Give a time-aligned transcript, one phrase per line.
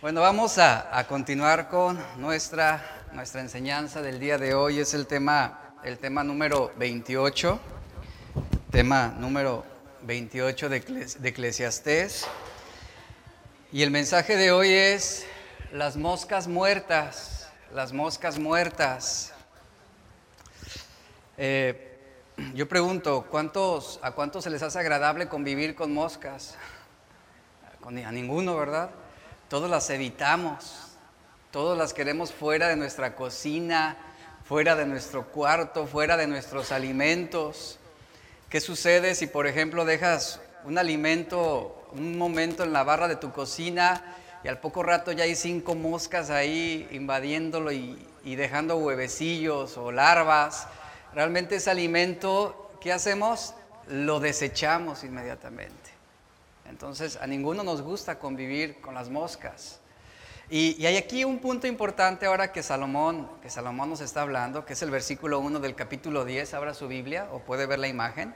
[0.00, 4.78] Bueno, vamos a, a continuar con nuestra, nuestra enseñanza del día de hoy.
[4.78, 7.60] Es el tema, el tema número 28,
[8.70, 9.62] tema número
[10.04, 12.26] 28 de, de Eclesiastés.
[13.72, 15.26] Y el mensaje de hoy es
[15.70, 19.34] las moscas muertas, las moscas muertas.
[21.36, 21.98] Eh,
[22.54, 26.56] yo pregunto, ¿cuántos, ¿a cuántos se les hace agradable convivir con moscas?
[27.84, 28.88] A ninguno, ¿verdad?
[29.50, 30.92] Todos las evitamos,
[31.50, 33.96] todos las queremos fuera de nuestra cocina,
[34.44, 37.80] fuera de nuestro cuarto, fuera de nuestros alimentos.
[38.48, 43.32] ¿Qué sucede si, por ejemplo, dejas un alimento un momento en la barra de tu
[43.32, 49.76] cocina y al poco rato ya hay cinco moscas ahí invadiéndolo y, y dejando huevecillos
[49.76, 50.68] o larvas?
[51.12, 53.54] Realmente ese alimento, ¿qué hacemos?
[53.88, 55.79] Lo desechamos inmediatamente.
[56.70, 59.80] Entonces, a ninguno nos gusta convivir con las moscas.
[60.48, 64.74] Y, hay aquí un punto importante ahora que Salomón, que Salomón nos está hablando, que
[64.74, 66.54] es el versículo 1 del capítulo 10.
[66.54, 68.34] Abra su Biblia o puede ver la imagen.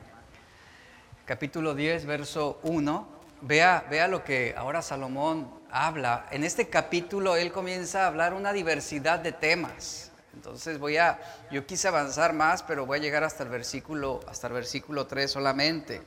[1.24, 3.08] Capítulo 10, verso 1.
[3.40, 6.26] Vea, vea lo que ahora Salomón habla.
[6.32, 10.10] En este capítulo él comienza a hablar una diversidad de temas.
[10.34, 11.20] Entonces voy a,
[11.52, 15.30] yo quise avanzar más, pero voy a llegar hasta el versículo, hasta el versículo 3
[15.30, 16.02] solamente.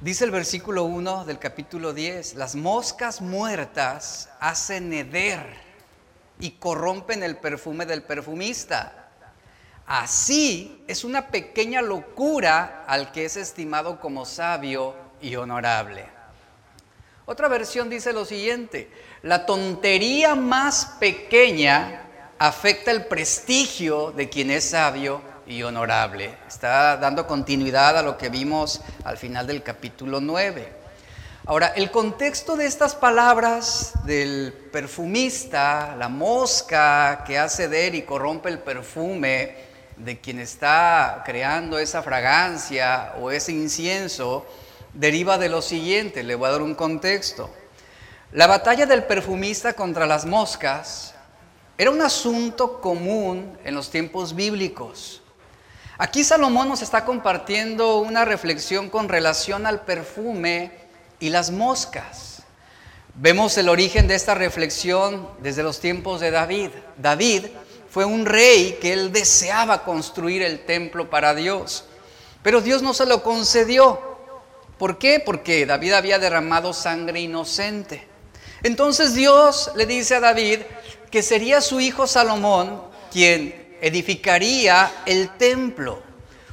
[0.00, 5.44] Dice el versículo 1 del capítulo 10, las moscas muertas hacen heder
[6.38, 9.08] y corrompen el perfume del perfumista.
[9.86, 16.06] Así es una pequeña locura al que es estimado como sabio y honorable.
[17.26, 18.88] Otra versión dice lo siguiente,
[19.22, 22.04] la tontería más pequeña
[22.38, 26.36] afecta el prestigio de quien es sabio y honorable.
[26.46, 30.72] Está dando continuidad a lo que vimos al final del capítulo 9.
[31.46, 38.50] Ahora, el contexto de estas palabras del perfumista, la mosca que hace der y corrompe
[38.50, 39.56] el perfume
[39.96, 44.46] de quien está creando esa fragancia o ese incienso,
[44.92, 47.50] deriva de lo siguiente, le voy a dar un contexto.
[48.32, 51.14] La batalla del perfumista contra las moscas
[51.78, 55.22] era un asunto común en los tiempos bíblicos.
[56.00, 60.70] Aquí Salomón nos está compartiendo una reflexión con relación al perfume
[61.18, 62.44] y las moscas.
[63.14, 66.70] Vemos el origen de esta reflexión desde los tiempos de David.
[66.98, 67.46] David
[67.90, 71.84] fue un rey que él deseaba construir el templo para Dios,
[72.44, 74.00] pero Dios no se lo concedió.
[74.78, 75.18] ¿Por qué?
[75.18, 78.06] Porque David había derramado sangre inocente.
[78.62, 80.60] Entonces Dios le dice a David
[81.10, 86.02] que sería su hijo Salomón quien edificaría el templo.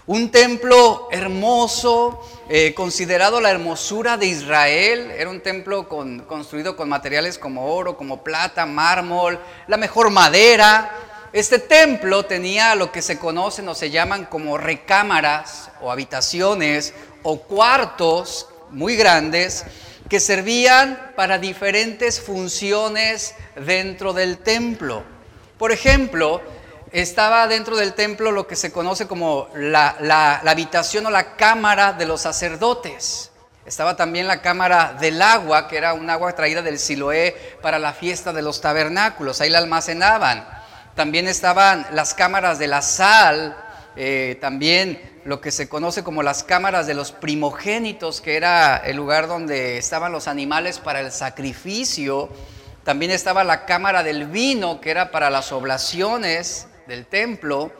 [0.08, 5.12] Un templo hermoso, eh, considerado la hermosura de Israel.
[5.12, 10.92] Era un templo con- construido con materiales como oro, como plata, mármol, la mejor madera.
[11.34, 16.94] Este templo tenía lo que se conocen o se llaman como recámaras o habitaciones
[17.24, 19.66] o cuartos muy grandes
[20.08, 25.04] que servían para diferentes funciones dentro del templo.
[25.58, 26.42] Por ejemplo,
[27.02, 31.92] estaba dentro del templo lo que se conoce como la, la- habitación o la cámara
[31.92, 33.32] de los sacerdotes.
[33.66, 37.92] Estaba también la cámara del agua, que era un agua traída del Siloé para la
[37.92, 40.48] fiesta de los tabernáculos, ahí la almacenaban.
[40.96, 43.58] También estaban las cámaras de la sal,
[43.98, 48.96] eh, también lo que se conoce como las cámaras de los primogénitos, que era el
[48.96, 52.30] lugar donde estaban los animales para el sacrificio.
[52.86, 57.72] También estaba la cámara del vino, que era para las oblaciones del templo.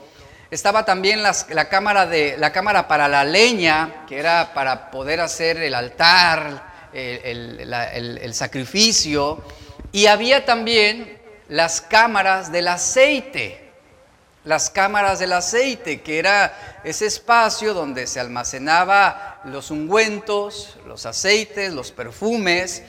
[0.52, 1.34] Estaba también la,
[1.70, 7.60] cámara de, la cámara para la leña, que era para poder hacer el altar, el,
[7.60, 9.44] el- el sacrificio.
[9.92, 11.18] Y había también
[11.50, 13.62] las cámaras del aceite
[14.44, 21.74] las cámaras del aceite, que era ese espacio donde se almacenaba los ungüentos, los aceites,
[21.74, 22.84] los perfumes,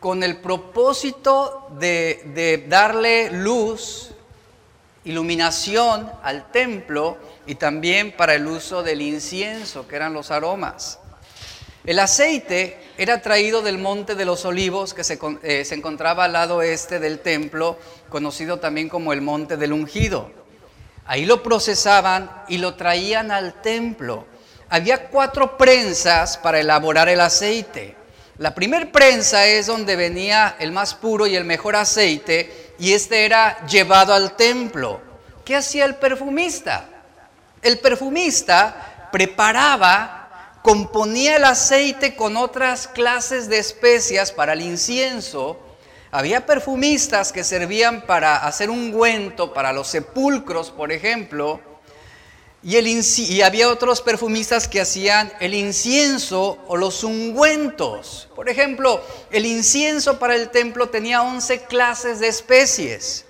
[0.00, 4.10] con el propósito de, de darle luz,
[5.04, 10.98] iluminación al templo y también para el uso del incienso, que eran los aromas.
[11.84, 16.32] El aceite era traído del monte de los olivos que se, eh, se encontraba al
[16.32, 17.78] lado este del templo,
[18.08, 20.30] conocido también como el monte del ungido.
[21.06, 24.26] Ahí lo procesaban y lo traían al templo.
[24.68, 27.96] Había cuatro prensas para elaborar el aceite.
[28.36, 33.24] La primer prensa es donde venía el más puro y el mejor aceite y este
[33.24, 35.00] era llevado al templo.
[35.44, 36.88] ¿Qué hacía el perfumista?
[37.62, 40.18] El perfumista preparaba
[40.62, 45.58] componía el aceite con otras clases de especias para el incienso.
[46.10, 51.60] Había perfumistas que servían para hacer ungüento para los sepulcros, por ejemplo,
[52.62, 58.28] y, el y, había otros perfumistas que hacían el incienso o los ungüentos.
[58.34, 59.00] Por ejemplo,
[59.30, 63.24] el incienso para el templo tenía 11 clases de especies.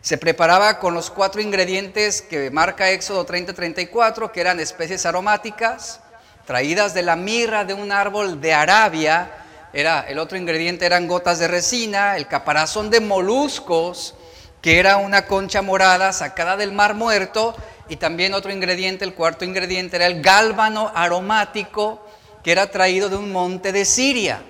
[0.00, 6.00] Se preparaba con los cuatro ingredientes que marca Éxodo 30-34, que eran especies aromáticas,
[6.44, 9.30] traídas de la mirra de un árbol de Arabia.
[9.72, 14.16] Era, el otro ingrediente eran gotas de resina, el caparazón de moluscos,
[14.60, 17.56] que era una concha morada sacada del mar muerto,
[17.90, 22.06] y también otro ingrediente, el cuarto ingrediente era el gálbano aromático,
[22.42, 24.40] que era traído de un monte de Siria.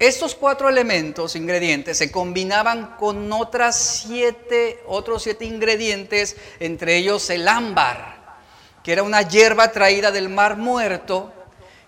[0.00, 7.46] Estos cuatro elementos, ingredientes, se combinaban con otras siete, otros siete ingredientes, entre ellos el
[7.46, 8.38] ámbar,
[8.82, 11.32] que era una hierba traída del mar muerto,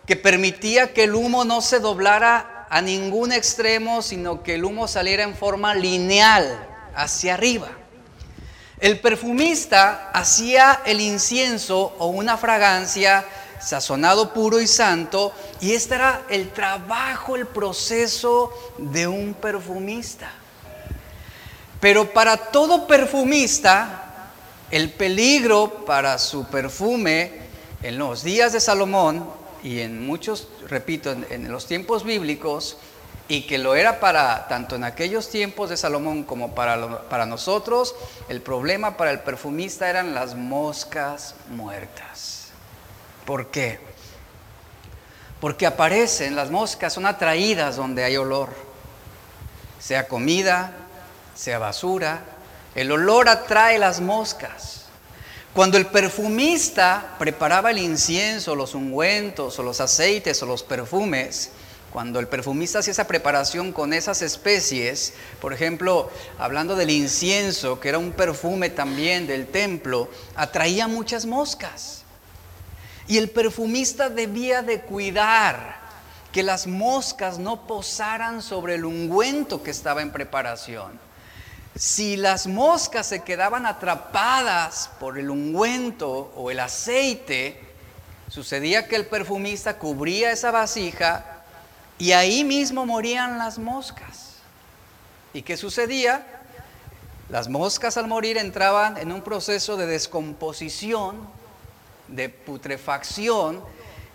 [0.07, 4.87] que permitía que el humo no se doblara a ningún extremo, sino que el humo
[4.87, 6.65] saliera en forma lineal
[6.95, 7.78] hacia arriba.
[8.81, 13.25] El perfumista hacía el incienso o una fragancia
[13.61, 20.31] sazonado puro y santo, y este era el trabajo, el proceso de un perfumista.
[21.81, 24.33] Pero para todo perfumista,
[24.71, 27.33] el peligro para su perfume
[27.83, 29.29] en los días de Salomón
[29.63, 32.77] y en muchos, repito, en, los tiempos bíblicos,
[33.29, 37.95] y que lo era para tanto en aquellos tiempos de Salomón como para, para nosotros,
[38.31, 42.49] el problema para el perfumista eran las moscas muertas.
[43.27, 43.79] ¿Por qué?
[45.41, 48.49] Porque aparecen, las moscas son atraídas donde hay olor,
[49.79, 50.73] sea comida,
[51.35, 52.23] sea basura,
[52.75, 54.87] el olor atrae las moscas.
[55.53, 61.51] Cuando el perfumista preparaba el incienso, los ungüentos o los aceites o los perfumes,
[61.93, 67.89] cuando el perfumista hacía esa preparación con esas especies, por ejemplo, hablando del incienso, que
[67.89, 72.03] era un perfume también del templo, atraía muchas moscas.
[73.07, 75.79] Y el perfumista debía de cuidar
[76.31, 81.01] que las moscas no posaran sobre el ungüento que estaba en preparación.
[81.75, 87.61] Si las moscas se quedaban atrapadas por el ungüento o el aceite,
[88.29, 91.38] sucedía que el perfumista cubría esa vasija
[91.99, 94.37] y ahí mismo morían las moscas.
[95.33, 96.25] ¿Y qué sucedía?
[97.29, 101.29] Las moscas al morir entraban en un proceso de descomposición
[102.09, 103.63] de putrefacción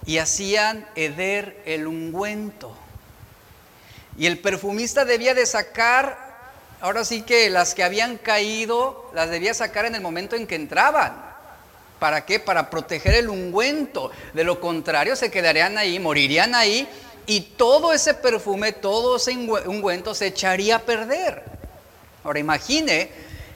[0.06, 2.76] y hacían heder el ungüento.
[4.18, 6.18] Y el perfumista debía de sacar,
[6.82, 10.56] ahora sí que las que habían caído, las debía sacar en el momento en que
[10.56, 11.34] entraban.
[12.00, 12.40] ¿Para qué?
[12.40, 14.12] Para proteger el ungüento.
[14.34, 16.88] De lo contrario, se quedarían ahí, morirían ahí
[17.26, 21.44] y todo ese perfume, todo ese ungüento se echaría a perder.
[22.24, 23.10] Ahora imagine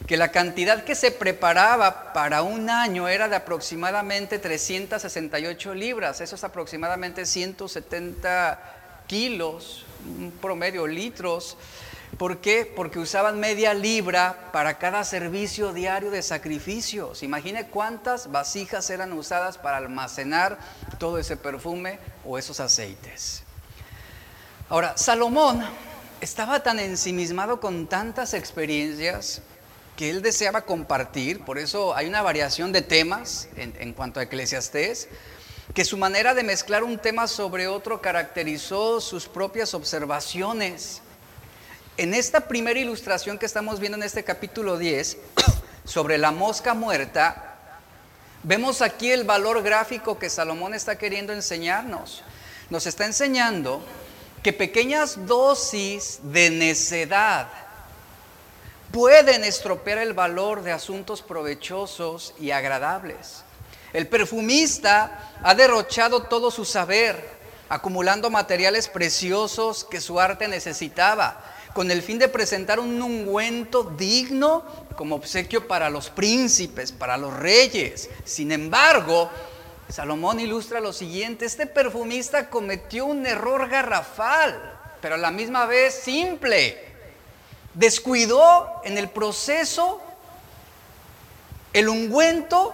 [0.08, 6.36] que la cantidad que se preparaba para un año era de aproximadamente 368 libras, eso
[6.36, 11.58] es aproximadamente 170 kilos, un promedio litros.
[12.18, 12.66] ¿Por qué?
[12.66, 17.22] Porque usaban media libra para cada servicio diario de sacrificios.
[17.22, 20.58] Imagine cuántas vasijas eran usadas para almacenar
[21.00, 23.44] todo ese perfume o esos aceites.
[24.70, 25.64] Ahora, Salomón
[26.20, 29.42] estaba tan ensimismado con tantas experiencias
[29.96, 35.08] que él deseaba compartir, por eso hay una variación de temas en, cuanto a Eclesiastés,
[35.74, 41.02] que su manera de mezclar un tema sobre otro caracterizó sus propias observaciones.
[41.96, 45.18] En esta primera ilustración que estamos viendo en este capítulo 10,
[45.86, 47.56] sobre la mosca muerta,
[48.44, 52.22] vemos aquí el valor gráfico que Salomón está queriendo enseñarnos.
[52.70, 53.82] Nos está enseñando
[54.48, 57.50] que pequeñas dosis de necedad,
[58.94, 63.44] pueden estropear el valor de asuntos provechosos y agradables.
[63.92, 67.30] El perfumista ha derrochado todo su saber,
[67.68, 74.64] acumulando materiales preciosos que su arte necesitaba, con el fin de presentar un ungüento digno
[74.96, 78.10] como obsequio para los príncipes, para los reyes.
[78.24, 79.30] Sin embargo,
[79.90, 85.94] Salomón ilustra lo siguiente, este perfumista cometió un error garrafal, pero a la misma vez
[85.94, 86.78] simple
[87.74, 90.02] descuidó en el proceso
[91.72, 92.74] el ungüento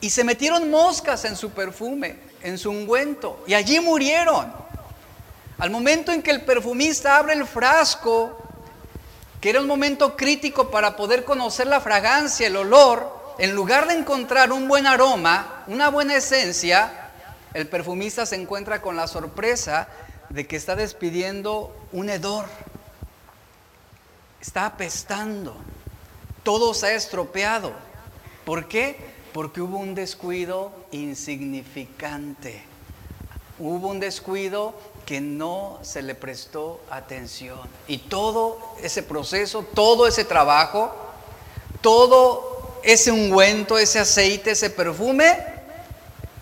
[0.00, 4.52] y se metieron moscas en su perfume, en su ungüento, y allí murieron.
[5.58, 8.38] Al momento en que el perfumista abre el frasco,
[9.40, 13.94] que era un momento crítico para poder conocer la fragancia, el olor, en lugar de
[13.94, 17.10] encontrar un buen aroma, una buena esencia,
[17.54, 19.88] el perfumista se encuentra con la sorpresa
[20.28, 22.46] de que está despidiendo un hedor.
[24.40, 25.56] Está apestando.
[26.42, 27.72] Todo se ha estropeado.
[28.44, 28.96] ¿Por qué?
[29.32, 32.62] Porque hubo un descuido insignificante.
[33.58, 34.74] Hubo un descuido
[35.06, 37.60] que no se le prestó atención.
[37.86, 40.94] Y todo ese proceso, todo ese trabajo,
[41.80, 45.36] todo ese ungüento, ese aceite, ese perfume,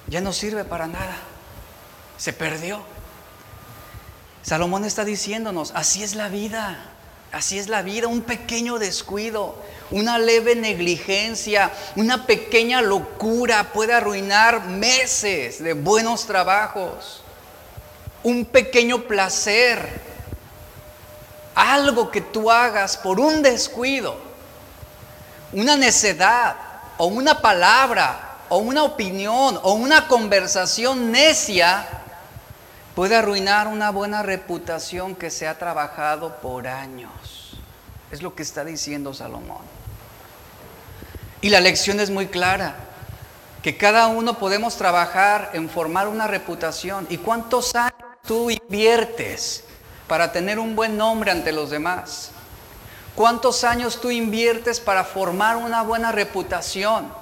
[0.06, 1.16] ya no sirve para nada.
[2.16, 2.82] Se perdió.
[4.42, 6.92] Salomón está diciéndonos, así es la vida.
[7.32, 9.56] Así es la vida, un pequeño descuido,
[9.90, 17.22] una leve negligencia, una pequeña locura puede arruinar meses de buenos trabajos.
[18.22, 19.86] Un pequeño placer,
[21.54, 24.16] algo que tú hagas por un descuido,
[25.52, 26.56] una necedad
[26.98, 31.86] o una palabra o una opinión o una conversación necia
[32.94, 37.58] puede arruinar una buena reputación que se ha trabajado por años.
[38.10, 39.62] Es lo que está diciendo Salomón.
[41.42, 42.74] Y la lección es muy clara,
[43.62, 47.06] que cada uno podemos trabajar en formar una reputación.
[47.10, 47.92] ¿Y cuántos años
[48.26, 49.64] tú inviertes
[50.08, 52.30] para tener un buen nombre ante los demás?
[53.16, 57.12] ¿Cuántos años tú inviertes para formar una buena reputación?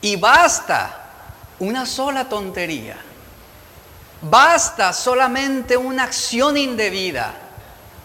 [0.00, 1.02] Y basta
[1.60, 2.96] una sola tontería
[4.30, 7.34] Basta solamente una acción indebida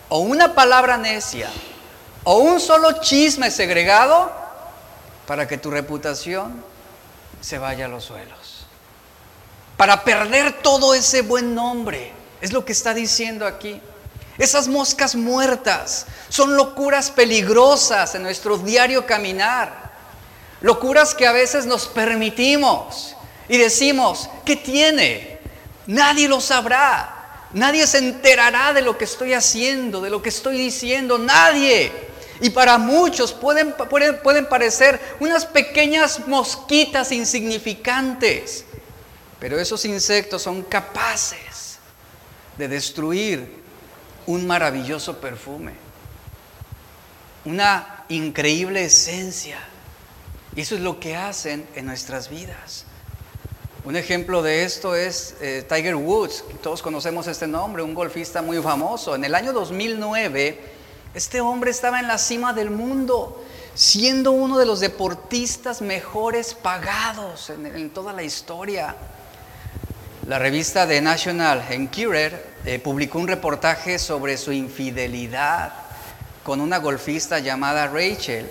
[0.10, 1.50] o una palabra necia
[2.26, 4.30] o un solo chisme segregado
[5.26, 6.62] para que tu reputación
[7.40, 8.66] se vaya a los suelos.
[9.78, 12.12] Para perder todo ese buen nombre.
[12.42, 13.82] Es lo que está diciendo aquí.
[14.40, 19.92] Esas moscas muertas son locuras peligrosas en nuestro diario caminar.
[20.62, 23.18] Locuras que a veces nos permitimos
[23.50, 25.40] y decimos, ¿qué tiene?
[25.88, 27.48] Nadie lo sabrá.
[27.52, 31.18] Nadie se enterará de lo que estoy haciendo, de lo que estoy diciendo.
[31.18, 31.92] Nadie.
[32.40, 38.64] Y para muchos pueden, pueden, parecer unas pequeñas mosquitas insignificantes.
[39.38, 41.78] Pero esos insectos son capaces
[42.58, 43.59] de destruir
[44.30, 45.74] un maravilloso perfume.
[47.46, 49.58] Una increíble esencia.
[50.56, 52.86] Y eso es lo que hacen en nuestras vidas.
[53.86, 58.62] Un ejemplo de esto es eh, Tiger Woods, todos conocemos este nombre, un golfista muy
[58.62, 59.16] famoso.
[59.16, 60.60] En el año 2009,
[61.16, 63.44] este hombre estaba en la cima del mundo,
[63.74, 68.96] siendo uno de los deportistas mejores pagados en, toda la historia.
[70.30, 75.74] La revista The National Enquirer eh, publicó un reportaje sobre su infidelidad
[76.44, 78.48] con una golfista llamada Rachel.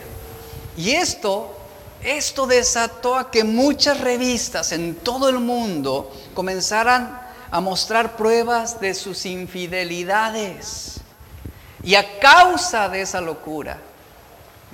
[0.77, 1.57] Y esto
[2.03, 8.93] esto desató a que muchas revistas en todo el mundo comenzaran a mostrar pruebas de
[8.93, 11.01] sus infidelidades.
[11.85, 13.79] Y a causa de esa locura,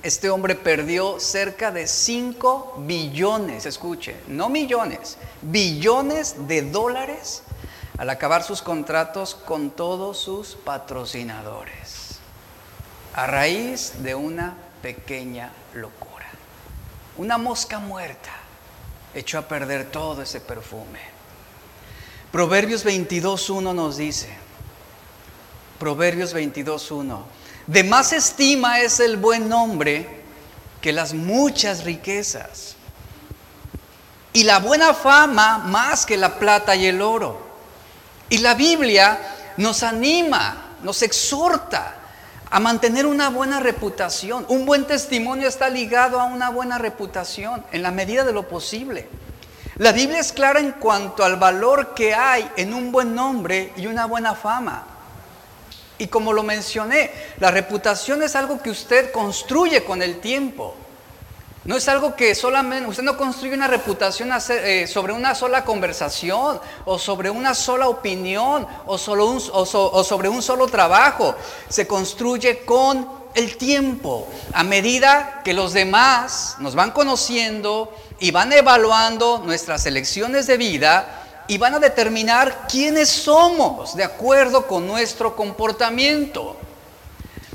[0.05, 7.41] este hombre perdió cerca de 5 billones, escuche, no millones, billones de dólares
[7.97, 12.19] al acabar sus contratos con todos sus patrocinadores,
[13.15, 16.27] a raíz de una pequeña locura.
[17.17, 18.29] Una mosca muerta
[19.15, 20.99] echó a perder todo ese perfume.
[22.31, 24.29] Proverbios 22.1 nos dice,
[25.79, 27.23] Proverbios 22.1,
[27.67, 30.23] de más estima es el buen nombre
[30.81, 32.75] que las muchas riquezas,
[34.35, 37.39] y la buena fama más que la plata y el oro.
[38.27, 39.17] Y la Biblia
[39.55, 41.95] nos anima, nos exhorta
[42.49, 44.45] a mantener una buena reputación.
[44.49, 49.07] Un buen testimonio está ligado a una buena reputación en la medida de lo posible.
[49.77, 53.87] La Biblia es clara en cuanto al valor que hay en un buen nombre y
[53.87, 54.85] una buena fama.
[55.97, 60.75] Y como lo mencioné, la reputación es algo que usted construye con el tiempo.
[61.63, 66.59] No es algo que solamente, usted no construye una reputación eh, sobre una sola conversación
[66.85, 71.35] o sobre una sola opinión o, o sobre un solo trabajo.
[71.67, 78.53] Se construye con el tiempo, a medida que los demás nos van conociendo y van
[78.53, 85.35] evaluando nuestras elecciones de vida y van a determinar quiénes somos de acuerdo con nuestro
[85.35, 86.57] comportamiento.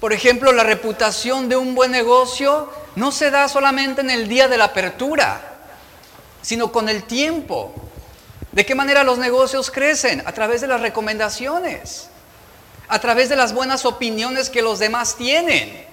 [0.01, 4.49] Por ejemplo, la reputación de un buen negocio no se da solamente en el día
[4.49, 5.59] de la apertura,
[6.41, 7.75] sino con el tiempo.
[8.53, 10.23] ¿De qué manera los negocios crecen?
[10.27, 12.09] A través de las recomendaciones,
[12.89, 15.90] a través de las buenas opiniones que los demás tienen.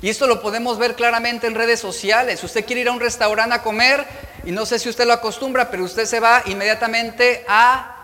[0.00, 2.42] Y esto lo podemos ver claramente en redes sociales.
[2.44, 4.06] Usted quiere ir a un restaurante a comer
[4.44, 7.96] y no sé si usted lo acostumbra, pero usted se va inmediatamente a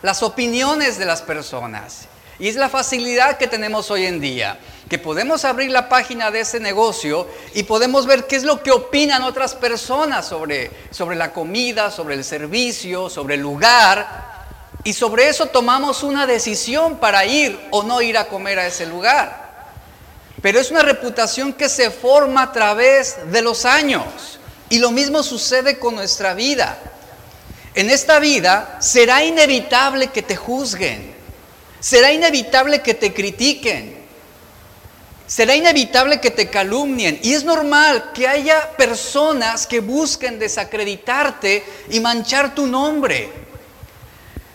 [0.00, 2.08] las opiniones de las personas.
[2.38, 4.58] Y es la facilidad que tenemos hoy en día,
[4.88, 8.72] que podemos abrir la página de ese negocio y podemos ver qué es lo que
[8.72, 14.32] opinan otras personas sobre, sobre la comida, sobre el servicio, sobre el lugar.
[14.82, 18.86] Y sobre eso tomamos una decisión para ir o no ir a comer a ese
[18.86, 19.43] lugar.
[20.44, 24.04] Pero es una reputación que se forma a través de los años.
[24.68, 26.76] Y lo mismo sucede con nuestra vida.
[27.74, 31.14] En esta vida será inevitable que te juzguen.
[31.80, 33.96] Será inevitable que te critiquen.
[35.26, 37.18] Será inevitable que te calumnien.
[37.22, 43.32] Y es normal que haya personas que busquen desacreditarte y manchar tu nombre.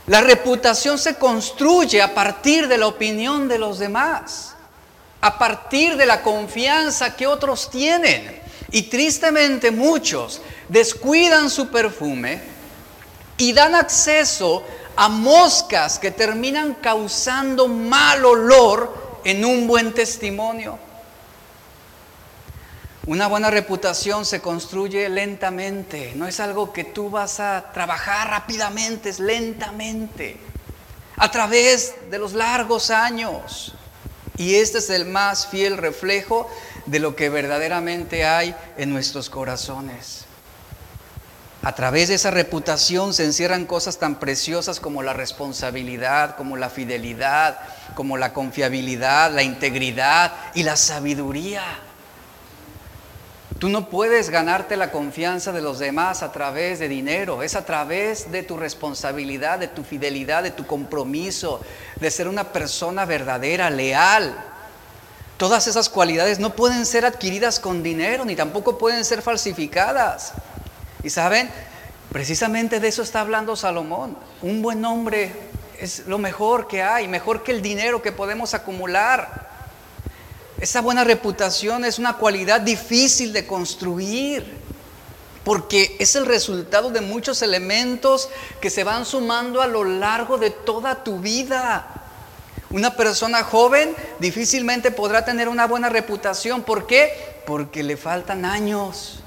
[0.06, 4.54] La reputación se construye a partir de la opinión de los demás,
[5.22, 8.40] a partir de la confianza que otros tienen.
[8.72, 12.42] Y tristemente muchos descuidan su perfume
[13.38, 14.64] y dan acceso
[14.96, 20.78] a moscas que terminan causando mal olor en un buen testimonio.
[23.08, 29.10] Una buena reputación se construye lentamente, no es algo que tú vas a trabajar rápidamente,
[29.10, 30.38] es lentamente,
[31.16, 33.74] a través de los largos años.
[34.40, 36.50] Y este es el más fiel reflejo
[36.86, 40.24] de lo que verdaderamente hay en nuestros corazones.
[41.62, 46.70] A través de esa reputación se encierran cosas tan preciosas como la responsabilidad, como la
[46.70, 47.60] fidelidad,
[47.96, 51.64] como la confiabilidad, la integridad y la sabiduría.
[53.60, 57.66] Tú no puedes ganarte la confianza de los demás a través de dinero, es a
[57.66, 61.60] través de tu responsabilidad, de tu fidelidad, de tu compromiso,
[61.98, 64.34] de ser una persona verdadera, leal.
[65.36, 70.32] Todas esas cualidades no pueden ser adquiridas con dinero, ni tampoco pueden ser falsificadas.
[71.04, 71.50] Y saben,
[72.14, 74.18] precisamente de eso está hablando Salomón.
[74.42, 75.34] Un buen hombre
[75.82, 79.49] es lo mejor que hay, mejor que el dinero que podemos acumular.
[80.60, 84.46] Esa buena reputación es una cualidad difícil de construir,
[85.46, 88.30] porque es el resultado de muchos elementos
[88.60, 91.88] que se van sumando a lo largo de toda tu vida.
[92.72, 96.62] Una persona joven difícilmente podrá tener una buena reputación.
[96.64, 97.42] ¿Por qué?
[97.46, 99.19] Porque le faltan años.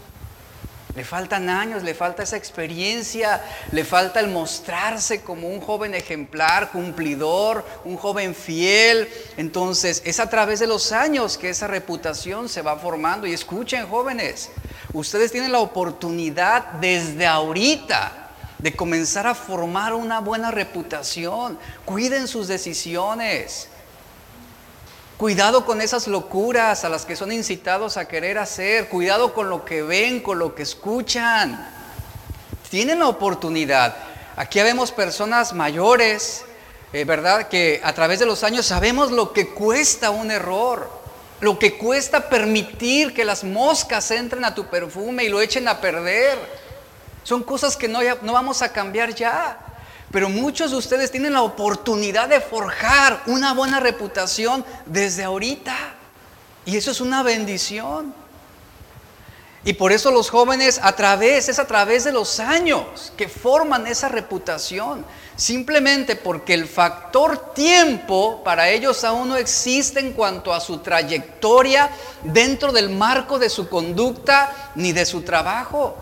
[0.94, 6.70] Le faltan años, le falta esa experiencia, le falta el mostrarse como un joven ejemplar,
[6.70, 9.08] cumplidor, un joven fiel.
[9.38, 13.26] Entonces es a través de los años que esa reputación se va formando.
[13.26, 14.50] Y escuchen jóvenes,
[14.92, 18.28] ustedes tienen la oportunidad desde ahorita
[18.58, 21.58] de comenzar a formar una buena reputación.
[21.86, 23.68] Cuiden sus decisiones.
[25.22, 28.88] Cuidado con esas locuras a las que son incitados a querer hacer.
[28.88, 31.64] Cuidado con lo que ven, con lo que escuchan.
[32.68, 33.94] Tienen la oportunidad.
[34.34, 36.44] Aquí vemos personas mayores,
[36.92, 37.46] eh, ¿verdad?
[37.46, 40.90] Que a través de los años sabemos lo que cuesta un error.
[41.38, 45.80] Lo que cuesta permitir que las moscas entren a tu perfume y lo echen a
[45.80, 46.36] perder.
[47.22, 49.71] Son cosas que no, no vamos a cambiar ya.
[50.12, 55.74] Pero muchos de ustedes tienen la oportunidad de forjar una buena reputación desde ahorita.
[56.66, 58.14] Y eso es una bendición.
[59.64, 63.86] Y por eso los jóvenes a través, es a través de los años que forman
[63.86, 65.04] esa reputación.
[65.36, 71.90] Simplemente porque el factor tiempo para ellos aún no existe en cuanto a su trayectoria
[72.22, 75.96] dentro del marco de su conducta ni de su trabajo.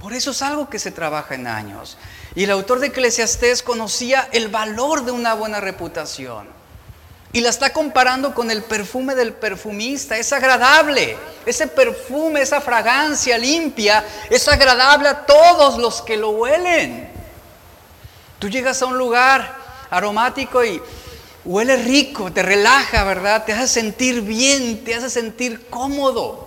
[0.00, 1.98] Por eso es algo que se trabaja en años.
[2.36, 6.46] Y el autor de Eclesiastés conocía el valor de una buena reputación.
[7.32, 10.18] Y la está comparando con el perfume del perfumista.
[10.18, 11.16] Es agradable.
[11.46, 17.08] Ese perfume, esa fragancia limpia, es agradable a todos los que lo huelen.
[18.38, 19.56] Tú llegas a un lugar
[19.88, 20.82] aromático y
[21.46, 23.46] huele rico, te relaja, ¿verdad?
[23.46, 26.45] Te hace sentir bien, te hace sentir cómodo.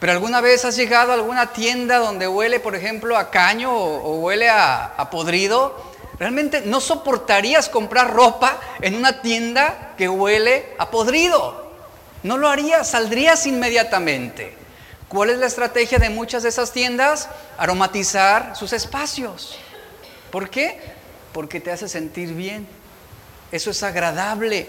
[0.00, 4.20] Pero alguna vez has llegado a alguna tienda donde huele, por ejemplo, a caño o,
[4.20, 5.84] huele a, podrido.
[6.18, 11.72] Realmente no soportarías comprar ropa en una tienda que huele a podrido.
[12.22, 14.54] No lo harías, saldrías inmediatamente.
[15.08, 17.28] ¿Cuál es la estrategia de muchas de esas tiendas?
[17.56, 19.58] Aromatizar sus espacios.
[20.30, 20.80] ¿Por qué?
[21.32, 22.66] Porque te hace sentir bien.
[23.52, 24.68] Eso es agradable.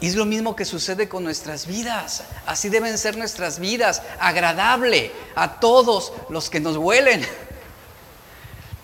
[0.00, 2.22] Y es lo mismo que sucede con nuestras vidas.
[2.46, 7.26] Así deben ser nuestras vidas, agradable a todos los que nos huelen.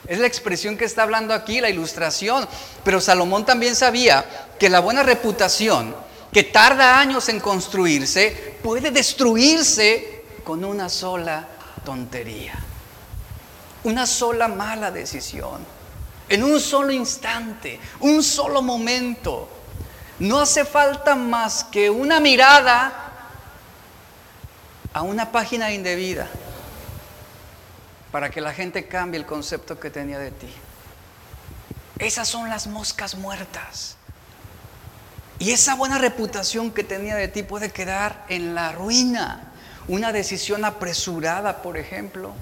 [0.06, 2.46] Es la expresión que está hablando aquí, la ilustración.
[2.84, 4.24] Pero Salomón también sabía
[4.56, 5.96] que la buena reputación,
[6.32, 11.48] que tarda años en construirse, puede destruirse con una sola
[11.84, 12.54] tontería,
[13.82, 15.74] una sola mala decisión.
[16.28, 19.55] en un solo instante, un solo momento.
[20.18, 22.92] No hace falta más que una mirada
[24.92, 26.26] a una página indebida
[28.10, 30.48] para que la gente cambie el concepto que tenía de ti.
[31.98, 33.96] Esas son las moscas muertas.
[35.38, 39.52] Y esa buena reputación que tenía de ti puede quedar en la ruina.
[39.86, 42.32] Una decisión apresurada, por ejemplo.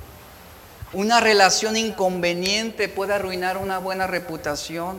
[0.93, 4.99] Una relación inconveniente puede arruinar una buena reputación.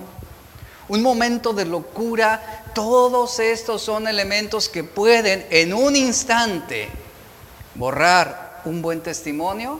[0.88, 2.64] Un momento de locura.
[2.74, 6.90] Todos estos son elementos que pueden en un instante
[7.76, 9.80] borrar un buen testimonio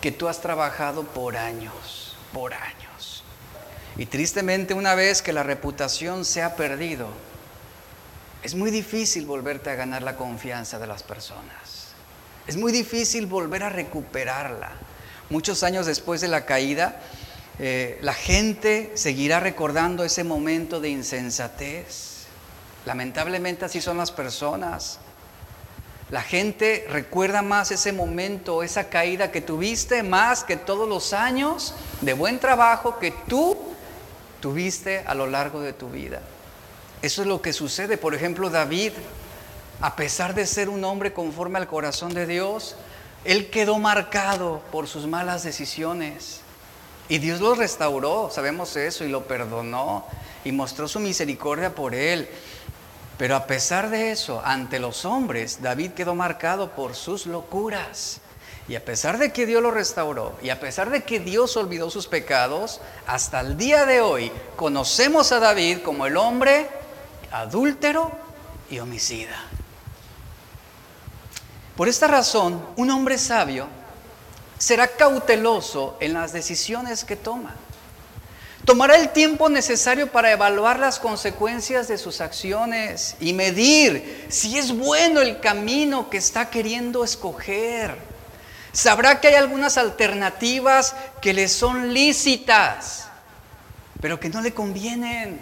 [0.00, 3.24] que tú has trabajado por años, por años.
[3.96, 7.08] Y tristemente una vez que la reputación se ha perdido,
[8.42, 11.92] es muy difícil volverte a ganar la confianza de las personas.
[12.46, 14.72] Es muy difícil volver a recuperarla.
[15.30, 17.00] Muchos años después de la caída,
[17.64, 22.24] eh, la gente seguirá recordando ese momento de insensatez.
[22.84, 24.98] Lamentablemente así son las personas.
[26.10, 31.72] La gente recuerda más ese momento, esa caída que tuviste, más que todos los años
[32.00, 33.56] de buen trabajo que tú
[34.40, 36.20] tuviste a lo largo de tu vida.
[37.00, 37.96] Eso es lo que sucede.
[37.96, 38.90] Por ejemplo, David,
[39.80, 42.74] a pesar de ser un hombre conforme al corazón de Dios,
[43.24, 46.41] él quedó marcado por sus malas decisiones.
[47.12, 50.06] Y Dios lo restauró, sabemos eso, y lo perdonó,
[50.46, 52.26] y mostró su misericordia por él.
[53.18, 58.22] Pero a pesar de eso, ante los hombres, David quedó marcado por sus locuras.
[58.66, 61.90] Y a pesar de que Dios lo restauró, y a pesar de que Dios olvidó
[61.90, 66.66] sus pecados, hasta el día de hoy conocemos a David como el hombre
[67.30, 68.10] adúltero
[68.70, 69.36] y homicida.
[71.76, 73.81] Por esta razón, un hombre sabio
[74.62, 77.56] será cauteloso en las decisiones que toma.
[78.64, 84.70] Tomará el tiempo necesario para evaluar las consecuencias de sus acciones y medir si es
[84.70, 87.96] bueno el camino que está queriendo escoger.
[88.70, 93.08] Sabrá que hay algunas alternativas que le son lícitas,
[94.00, 95.40] pero que no le convienen.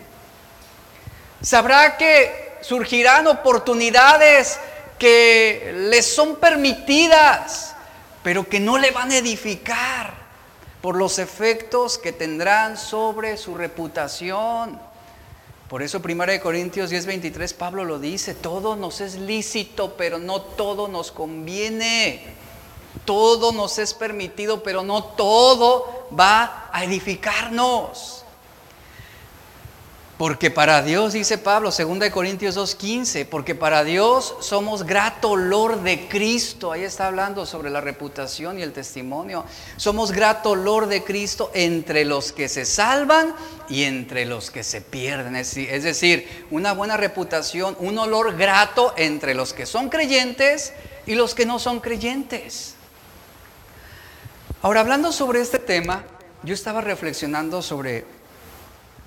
[1.43, 4.59] Sabrá que surgirán oportunidades
[4.99, 7.70] que le son permitidas,
[8.23, 10.15] pero que no le van a edificar
[10.81, 14.81] por los efectos que tendrán sobre su reputación.
[15.69, 20.89] Por eso 1 Corintios 10:23 Pablo lo dice, todo nos es lícito, pero no todo
[20.89, 22.39] nos conviene.
[23.05, 28.25] Todo nos es permitido, pero no todo va a edificarnos.
[30.21, 36.09] Porque para Dios, dice Pablo, 2 Corintios 2.15, porque para Dios somos grato olor de
[36.09, 36.73] Cristo.
[36.73, 39.47] Ahí está hablando sobre la reputación y el testimonio.
[39.79, 43.35] Somos grato olor de Cristo entre los que se salvan
[43.71, 45.37] y entre los que se pierden.
[45.37, 50.75] Es decir, una buena reputación, un olor grato entre los que son creyentes
[51.07, 52.75] y los que no son creyentes.
[54.61, 56.05] Ahora, hablando sobre este tema,
[56.43, 58.20] yo estaba reflexionando sobre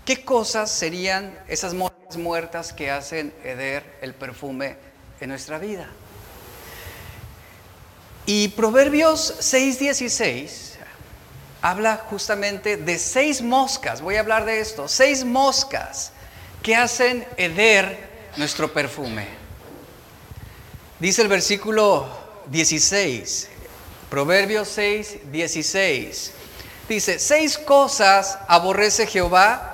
[0.06, 4.76] ¿Qué cosas serían esas moscas muertas que hacen heder el perfume
[5.22, 5.88] en nuestra vida?
[8.26, 10.74] Y Proverbios 6:16
[11.62, 16.12] habla justamente de seis moscas, voy a hablar de esto, seis moscas
[16.62, 17.98] que hacen heder
[18.36, 19.26] nuestro perfume.
[21.00, 22.08] Dice el versículo
[22.48, 23.48] 16,
[24.10, 26.32] Proverbios 6:16,
[26.90, 29.73] dice, seis cosas aborrece Jehová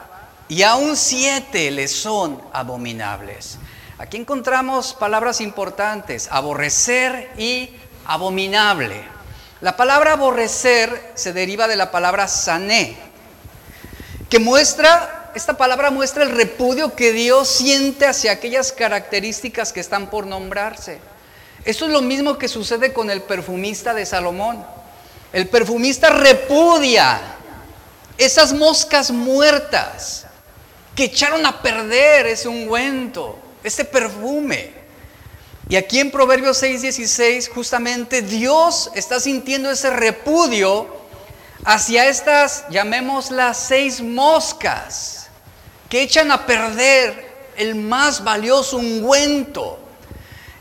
[0.50, 3.60] y aún siete le son abominables.
[4.00, 7.70] Aquí encontramos palabras importantes, aborrecer y
[8.06, 9.04] abominable.
[9.62, 12.98] La palabra aborrecer se deriva de la palabra sané,
[14.28, 20.10] que muestra, esta palabra muestra el repudio que Dios siente hacia aquellas características que están
[20.10, 21.00] por nombrarse.
[21.64, 24.66] Esto es lo mismo que sucede con el perfumista de Salomón.
[25.32, 27.20] El perfumista repudia
[28.18, 30.26] esas moscas muertas
[31.00, 34.74] que echaron a perder ese ungüento, ese perfume.
[35.70, 40.88] Y aquí en Proverbios 6:16 justamente Dios está sintiendo ese repudio
[41.64, 45.30] hacia estas, llamémoslas seis moscas,
[45.88, 49.80] que echan a perder el más valioso ungüento.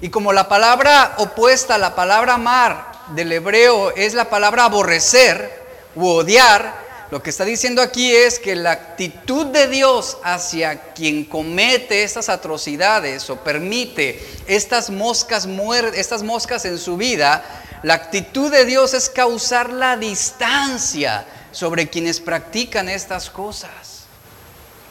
[0.00, 5.64] Y como la palabra opuesta a la palabra amar del hebreo es la palabra aborrecer
[5.96, 11.24] u odiar, lo que está diciendo aquí es que la actitud de Dios hacia quien
[11.24, 15.48] comete estas atrocidades o permite estas moscas
[15.94, 17.42] estas moscas en su vida,
[17.82, 24.04] la actitud de Dios es causar la distancia sobre quienes practican estas cosas.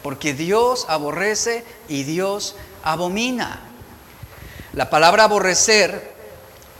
[0.01, 3.61] Porque Dios aborrece y Dios abomina.
[4.73, 6.16] La palabra aborrecer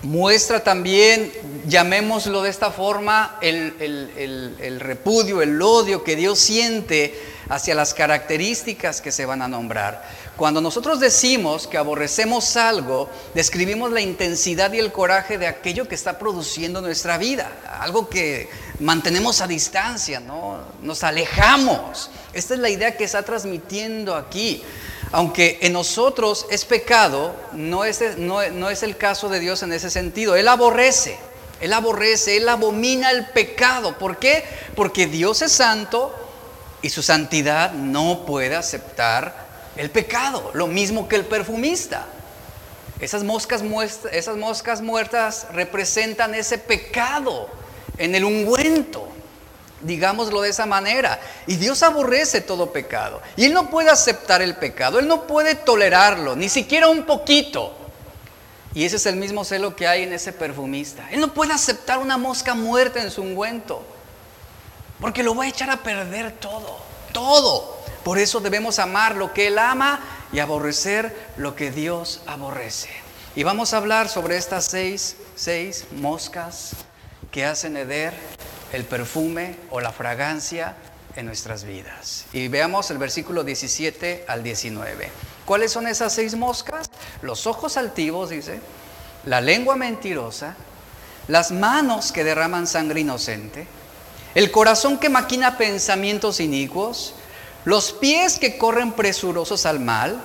[0.03, 1.31] muestra también,
[1.65, 9.11] llamémoslo de esta forma, el, repudio, el odio que Dios siente hacia las características que
[9.11, 10.27] se van a nombrar.
[10.35, 15.95] Cuando nosotros decimos que aborrecemos algo, describimos la intensidad y el coraje de aquello que
[15.95, 20.59] está produciendo nuestra vida, algo que mantenemos a distancia, ¿no?
[20.83, 22.11] nos alejamos.
[22.33, 24.61] Esta es la idea que está transmitiendo aquí.
[25.11, 29.89] Aunque en nosotros es pecado, no es, no, es el caso de Dios en ese
[29.89, 30.35] sentido.
[30.35, 31.17] Él aborrece,
[31.61, 33.97] Él aborrece, Él abomina el pecado.
[33.97, 34.43] ¿Por qué?
[34.75, 36.13] Porque Dios es santo
[36.81, 42.05] y su santidad no puede aceptar el pecado, lo mismo que el perfumista.
[42.99, 43.61] Esas moscas,
[44.11, 47.47] esas moscas muertas representan ese pecado
[47.97, 49.07] en el ungüento
[49.81, 51.19] digámoslo de esa manera.
[51.45, 53.21] Y Dios aborrece todo pecado.
[53.35, 57.73] Y Él no puede aceptar el pecado, Él no puede tolerarlo, ni siquiera un poquito.
[58.73, 61.07] Y ese es el mismo celo que hay en ese perfumista.
[61.11, 63.83] Él no puede aceptar una mosca muerta en su ungüento,
[64.99, 66.77] porque lo va a echar a perder todo,
[67.11, 67.77] todo.
[68.03, 69.99] Por eso debemos amar lo que Él ama
[70.31, 72.89] y aborrecer lo que Dios aborrece.
[73.35, 76.71] Y vamos a hablar sobre estas seis, seis moscas
[77.31, 78.13] que hacen heder
[78.73, 80.75] el perfume o la fragancia
[81.15, 82.25] en nuestras vidas.
[82.33, 85.09] Y veamos el versículo 17 al 19.
[85.45, 86.89] ¿Cuáles son esas seis moscas?
[87.21, 88.59] Los ojos altivos, dice,
[89.25, 90.55] la lengua mentirosa,
[91.27, 93.67] las manos que derraman sangre inocente,
[94.35, 97.15] el corazón que maquina pensamientos inicuos,
[97.65, 100.21] los pies que corren presurosos al mal,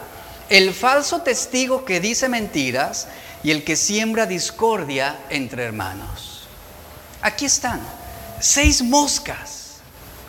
[0.51, 3.09] el falso testigo que dice mentiras
[3.43, 6.47] y el que siembra discordia entre hermanos.
[7.23, 7.81] Aquí están
[8.43, 9.77] seis moscas,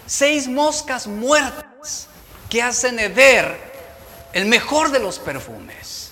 [0.05, 2.07] seis moscas muertas
[2.47, 3.73] que hacen heder
[4.33, 6.11] el mejor de los perfumes.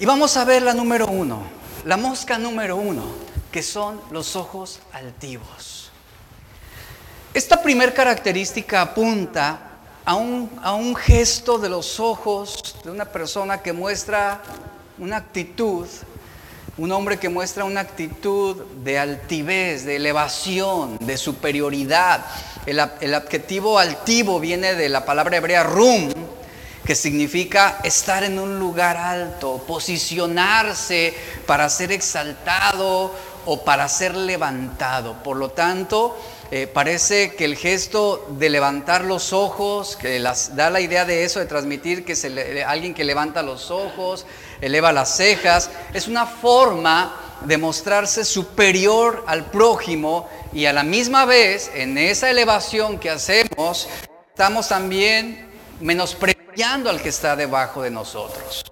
[0.00, 1.42] Y vamos a ver la número uno,
[1.84, 3.04] la mosca número uno,
[3.52, 5.90] que son los ojos altivos.
[7.34, 9.58] Esta primer característica apunta
[10.04, 14.40] a un, a un gesto de los ojos de una persona que muestra
[14.98, 15.86] una actitud
[16.76, 22.24] un hombre que muestra una actitud de altivez, de elevación, de superioridad.
[22.66, 26.10] El, adjetivo altivo viene de la palabra hebrea rum,
[26.84, 31.14] que significa estar en un lugar alto, posicionarse
[31.46, 33.14] para ser exaltado
[33.46, 35.22] o para ser levantado.
[35.22, 36.18] Por lo tanto,
[36.50, 41.40] eh, parece que el gesto de levantar los ojos, que da la idea de eso,
[41.40, 44.26] de transmitir que se alguien que levanta los ojos,
[44.60, 51.24] eleva las cejas, es una forma de mostrarse superior al prójimo y a la misma
[51.24, 53.88] vez en esa elevación que hacemos
[54.28, 55.48] estamos también
[55.80, 58.64] menospreciando al que está debajo de nosotros.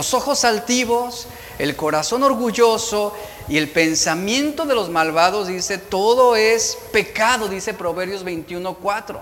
[0.00, 1.26] Los ojos altivos,
[1.58, 3.12] el corazón orgulloso
[3.50, 9.18] y el pensamiento de los malvados, dice, todo es pecado, dice Proverbios 21.4.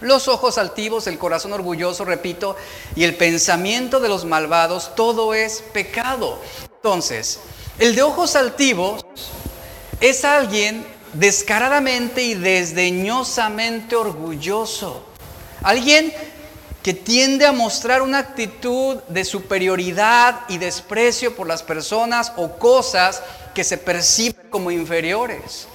[0.00, 2.54] Los ojos altivos, el corazón orgulloso, repito,
[2.94, 6.38] y el pensamiento de los malvados, todo es pecado.
[6.76, 7.40] Entonces,
[7.80, 9.04] el de ojos altivos
[10.00, 15.02] es alguien descaradamente y desdeñosamente orgulloso.
[15.60, 16.14] Alguien
[16.88, 23.22] que tiende a mostrar una actitud de superioridad y desprecio por las personas o cosas
[23.54, 25.68] que se perciben como inferiores.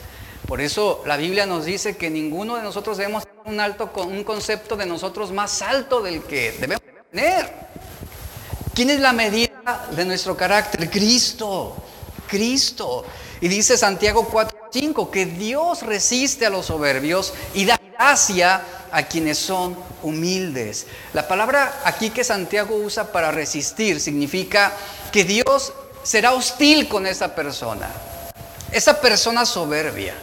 [0.47, 4.23] Por eso la Biblia nos dice que ninguno de nosotros debemos tener un, alto, un
[4.23, 7.47] concepto de nosotros más alto del que debemos tener.
[8.73, 10.89] ¿Quién es la medida de nuestro carácter?
[10.89, 11.76] Cristo.
[12.26, 13.06] Cristo.
[13.39, 19.39] Y dice Santiago 4:5 que Dios resiste a los soberbios y da gracia a quienes
[19.39, 20.86] son humildes.
[21.13, 24.71] La palabra aquí que Santiago usa para resistir significa
[25.12, 27.89] que Dios será hostil con esa persona,
[28.71, 30.13] esa persona soberbia.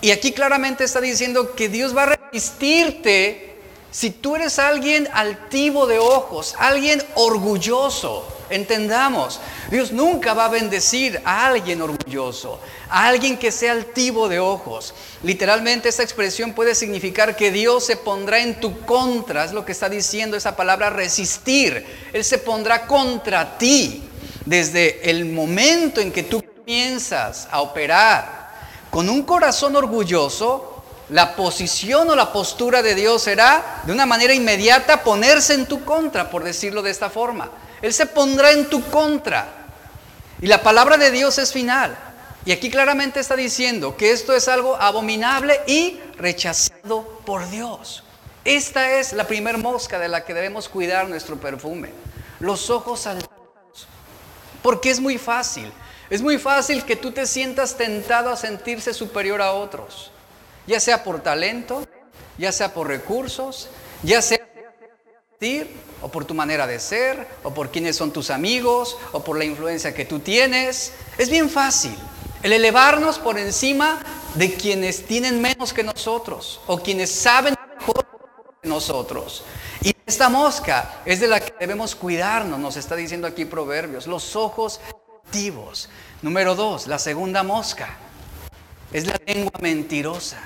[0.00, 3.56] Y aquí claramente está diciendo que Dios va a resistirte
[3.90, 8.37] si tú eres alguien altivo de ojos, alguien orgulloso.
[8.50, 14.40] Entendamos, Dios nunca va a bendecir a alguien orgulloso, a alguien que sea altivo de
[14.40, 14.94] ojos.
[15.22, 19.72] Literalmente esta expresión puede significar que Dios se pondrá en tu contra, es lo que
[19.72, 21.84] está diciendo esa palabra resistir.
[22.12, 24.08] Él se pondrá contra ti
[24.44, 28.38] desde el momento en que tú comienzas a operar
[28.90, 34.34] con un corazón orgulloso, la posición o la postura de Dios será de una manera
[34.34, 37.50] inmediata ponerse en tu contra, por decirlo de esta forma.
[37.82, 39.48] Él se pondrá en tu contra.
[40.40, 41.96] Y la palabra de Dios es final.
[42.44, 48.04] Y aquí claramente está diciendo que esto es algo abominable y rechazado por Dios.
[48.44, 51.90] Esta es la primer mosca de la que debemos cuidar nuestro perfume.
[52.40, 53.88] Los ojos saltados.
[54.62, 55.70] Porque es muy fácil.
[56.08, 60.10] Es muy fácil que tú te sientas tentado a sentirse superior a otros.
[60.66, 61.86] Ya sea por talento,
[62.38, 63.68] ya sea por recursos,
[64.02, 64.38] ya sea
[66.00, 69.44] o por tu manera de ser, o por quiénes son tus amigos, o por la
[69.44, 70.92] influencia que tú tienes.
[71.16, 71.96] Es bien fácil
[72.42, 74.00] el elevarnos por encima
[74.34, 78.06] de quienes tienen menos que nosotros, o quienes saben mejor
[78.62, 79.44] que nosotros.
[79.82, 84.36] Y esta mosca es de la que debemos cuidarnos, nos está diciendo aquí Proverbios, los
[84.36, 84.80] ojos
[85.24, 85.88] activos.
[86.22, 87.96] Número dos, la segunda mosca
[88.92, 90.38] es la lengua mentirosa.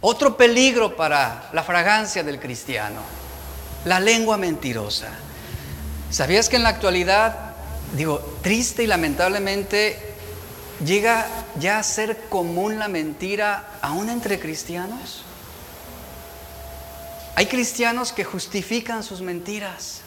[0.00, 3.21] Otro peligro para la fragancia del cristiano
[3.84, 5.08] la lengua mentirosa.
[6.10, 7.54] ¿Sabías que en la actualidad,
[7.96, 10.14] digo, triste y lamentablemente,
[10.84, 11.26] llega
[11.58, 15.24] ya a ser común la mentira aún entre cristianos?
[17.34, 20.00] Hay cristianos que justifican sus mentiras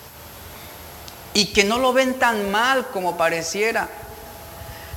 [1.34, 3.88] y que no lo ven tan mal como pareciera.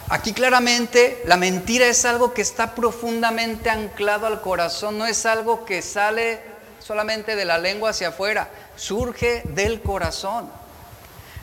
[0.10, 5.65] Aquí claramente la mentira es algo que está profundamente anclado al corazón, no es algo
[5.65, 6.42] que sale
[6.80, 10.50] solamente de la lengua hacia afuera, surge del corazón.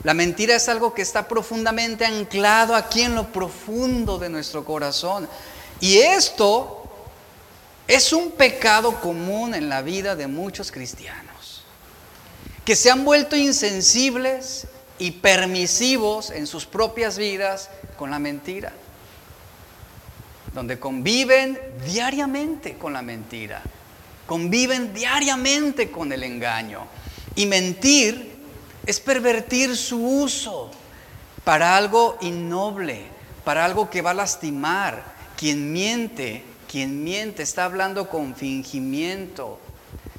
[0.03, 5.27] La mentira es algo que está profundamente anclado aquí en lo profundo de nuestro corazón.
[5.79, 6.83] Y esto
[7.87, 11.63] es un pecado común en la vida de muchos cristianos,
[12.65, 14.67] que se han vuelto insensibles
[14.99, 18.73] y permisivos en sus propias vidas con la mentira,
[20.53, 23.61] donde conviven diariamente con la mentira,
[24.27, 26.85] conviven diariamente con el engaño.
[27.35, 28.35] Y mentir
[28.85, 30.69] es pervertir su uso
[31.43, 33.05] para algo innoble,
[33.43, 35.15] para algo que va a lastimar.
[35.37, 39.59] Quien miente, quien miente está hablando con fingimiento,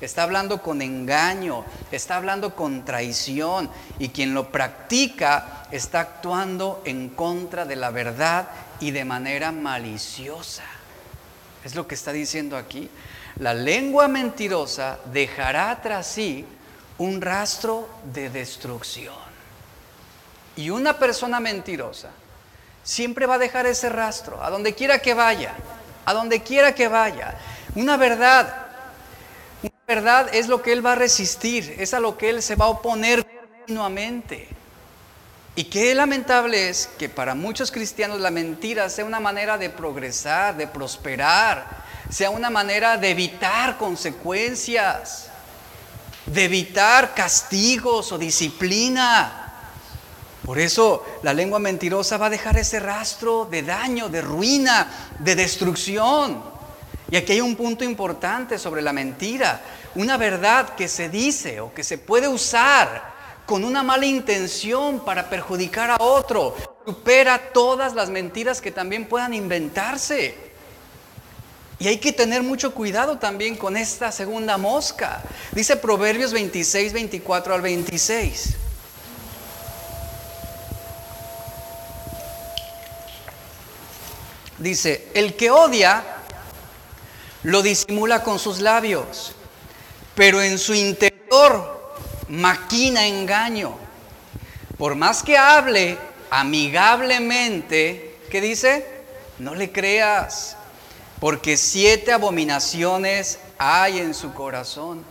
[0.01, 3.69] está hablando con engaño, está hablando con traición
[3.99, 8.49] y quien lo practica está actuando en contra de la verdad
[8.81, 10.65] y de manera maliciosa.
[11.65, 12.89] Es lo que está diciendo aquí.
[13.41, 16.45] La lengua mentirosa dejará tras sí
[16.99, 19.15] un rastro de destrucción.
[20.57, 22.11] Y una persona mentirosa
[22.83, 25.55] siempre va a dejar ese rastro, a donde quiera que vaya,
[26.05, 27.39] a donde quiera que vaya.
[27.77, 28.67] Una verdad,
[29.63, 32.57] una verdad es lo que él va a resistir, es a lo que él se
[32.57, 33.25] va a oponer
[33.61, 34.49] continuamente.
[35.55, 40.57] Y qué lamentable es que para muchos cristianos la mentira sea una manera de progresar,
[40.57, 45.29] de prosperar, sea una manera de evitar consecuencias
[46.33, 49.45] de evitar castigos o disciplina.
[50.45, 55.35] Por eso la lengua mentirosa va a dejar ese rastro de daño, de ruina, de
[55.35, 56.43] destrucción.
[57.11, 59.61] Y aquí hay un punto importante sobre la mentira.
[59.95, 63.17] Una verdad que se dice o que se puede usar
[63.47, 69.35] con una mala intención para perjudicar a otro supera todas las mentiras que también puedan
[69.35, 70.48] inventarse.
[71.81, 75.23] Y hay que tener mucho cuidado también con esta segunda mosca.
[75.53, 78.57] Dice Proverbios 26, 24 al 26.
[84.59, 86.03] Dice, el que odia
[87.45, 89.33] lo disimula con sus labios,
[90.17, 91.95] pero en su interior
[92.29, 93.79] maquina engaño.
[94.77, 95.97] Por más que hable
[96.31, 98.85] amigablemente, ¿qué dice?
[99.39, 100.58] No le creas
[101.21, 105.05] porque siete abominaciones hay en su corazón.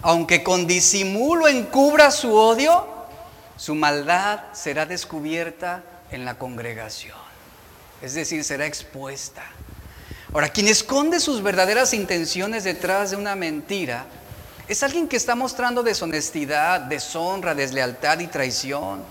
[0.00, 2.86] Aunque con disimulo encubra su odio,
[3.56, 7.16] su maldad será descubierta en la congregación.
[8.00, 9.42] Es decir, será expuesta.
[10.32, 14.06] Ahora, quien esconde sus verdaderas intenciones detrás de una mentira
[14.66, 19.04] es alguien que está mostrando deshonestidad, deshonra, deslealtad y traición,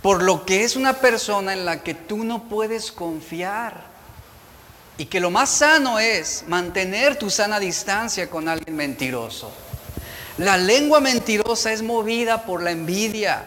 [0.00, 3.89] por lo que es una persona en la que tú no puedes confiar.
[5.00, 9.50] Y que lo más sano es mantener tu sana distancia con alguien mentiroso.
[10.36, 13.46] La lengua mentirosa es movida por la envidia,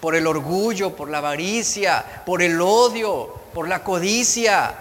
[0.00, 4.74] por el orgullo, por la avaricia, por el odio, por la codicia.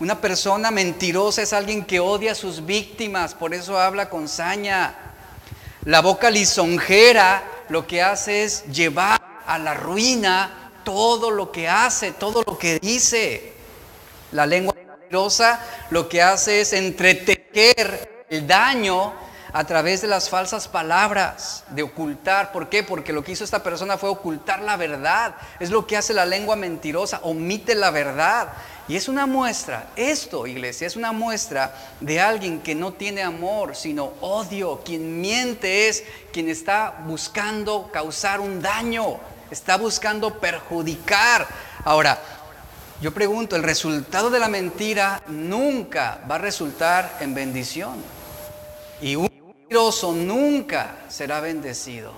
[0.00, 4.94] Una persona mentirosa es alguien que odia a sus víctimas, por eso habla con saña.
[5.86, 12.12] La boca lisonjera lo que hace es llevar a la ruina todo lo que hace,
[12.12, 13.54] todo lo que dice.
[14.32, 14.74] La lengua
[15.90, 19.12] lo que hace es entretejer el daño
[19.52, 22.50] a través de las falsas palabras, de ocultar.
[22.50, 22.82] ¿Por qué?
[22.82, 25.36] Porque lo que hizo esta persona fue ocultar la verdad.
[25.60, 28.48] Es lo que hace la lengua mentirosa, omite la verdad.
[28.88, 33.76] Y es una muestra, esto iglesia, es una muestra de alguien que no tiene amor,
[33.76, 34.82] sino odio.
[34.84, 36.02] Quien miente es
[36.32, 39.20] quien está buscando causar un daño,
[39.52, 41.46] está buscando perjudicar.
[41.84, 42.18] Ahora,
[43.04, 48.02] yo pregunto, el resultado de la mentira nunca va a resultar en bendición.
[49.02, 52.14] Y un mentiroso nunca será bendecido.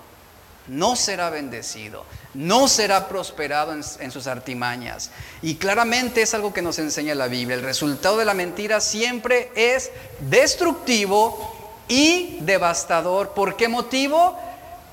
[0.68, 2.04] No será bendecido.
[2.34, 5.10] No será prosperado en, sus artimañas.
[5.42, 7.56] Y claramente es algo que nos enseña la Biblia.
[7.56, 13.30] El resultado de la mentira siempre es destructivo y devastador.
[13.30, 14.38] ¿Por qué motivo?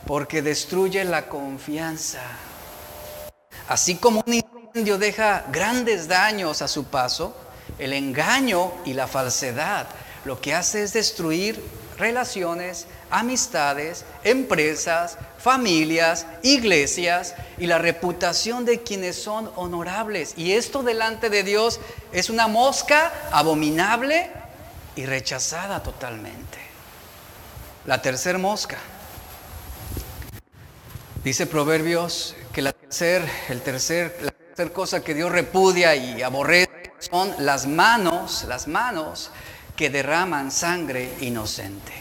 [0.07, 2.23] Porque destruye la confianza.
[3.67, 7.37] Así como un incendio deja grandes daños a su paso,
[7.77, 9.85] el engaño y la falsedad
[10.25, 11.63] lo que hace es destruir
[11.95, 20.33] relaciones, amistades, empresas, familias, iglesias y la reputación de quienes son honorables.
[20.37, 21.79] Y esto delante de Dios
[22.11, 24.31] es una mosca abominable
[24.95, 26.57] y rechazada totalmente.
[27.85, 28.77] La tercera mosca.
[31.23, 37.33] Dice Proverbios que la tercer, el tercer, tercera cosa que Dios repudia y aborrece son
[37.39, 39.31] las manos, las manos
[39.75, 41.91] que derraman sangre inocente.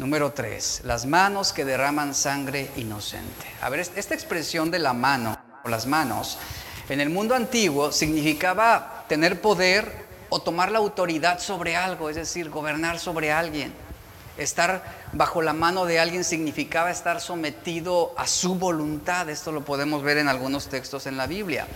[0.00, 3.46] Número tres, las manos que derraman sangre inocente.
[3.60, 6.36] A ver, esta expresión de la mano o las manos
[6.88, 12.50] en el mundo antiguo significaba tener poder o tomar la autoridad sobre algo, es decir,
[12.50, 13.72] gobernar sobre alguien.
[14.36, 14.82] Estar
[15.12, 19.28] bajo la mano de alguien significaba estar sometido a su voluntad.
[19.28, 21.66] Esto lo podemos ver en algunos textos en la Biblia.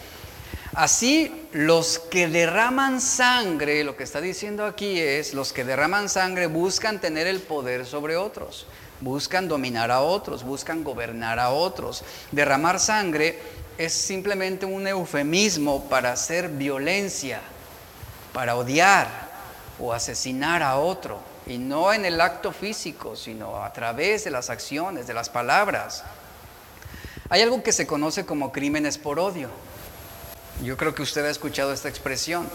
[0.75, 6.49] Así, los que derraman sangre, lo que está diciendo aquí es, los que derraman sangre
[6.49, 8.67] buscan tener el poder sobre otros,
[9.01, 12.03] buscan dominar a otros, buscan gobernar a otros.
[12.33, 13.39] Derramar sangre
[13.79, 17.41] es simplemente un eufemismo para hacer violencia,
[18.33, 19.09] para odiar
[19.79, 24.51] o asesinar a otro y no en el acto físico, sino a través de las
[24.51, 26.05] acciones, de las palabras.
[27.29, 29.49] Hay algo que se conoce como crímenes por odio.
[30.63, 32.49] Yo creo que usted ha escuchado esta expresión.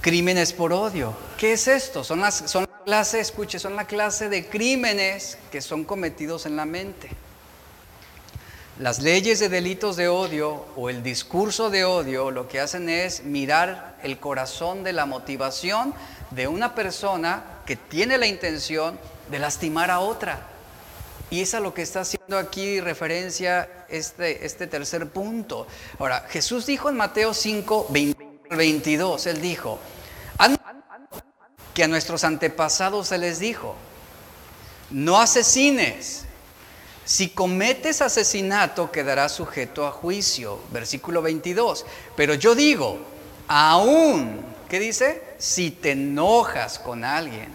[0.00, 1.16] Crímenes por odio.
[1.38, 2.04] ¿Qué es esto?
[2.04, 6.56] Son las, son la clase, escuche, son la clase de crímenes que son cometidos en
[6.56, 7.10] la mente.
[8.78, 13.24] Las leyes de delitos de odio o el discurso de odio lo que hacen es
[13.24, 15.94] mirar el corazón de la motivación
[16.30, 18.98] de una persona que tiene la intención
[19.30, 20.46] de lastimar a otra.
[21.30, 25.66] Y es a lo que está haciendo aquí referencia este, este tercer punto.
[25.98, 27.88] Ahora, Jesús dijo en Mateo 5,
[28.50, 29.78] 22, Él dijo,
[31.74, 33.76] que a nuestros antepasados se les dijo,
[34.90, 36.24] no asesines.
[37.04, 40.60] Si cometes asesinato quedarás sujeto a juicio.
[40.72, 41.86] Versículo 22.
[42.16, 42.98] Pero yo digo,
[43.46, 45.22] aún ¿Qué dice?
[45.38, 47.48] Si te enojas con alguien,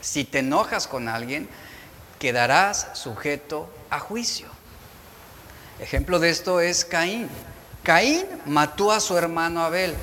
[0.00, 1.48] si te enojas con alguien,
[2.18, 4.48] quedarás sujeto a juicio.
[5.80, 7.28] Ejemplo de esto es Caín.
[7.82, 9.94] Caín mató a su hermano Abel.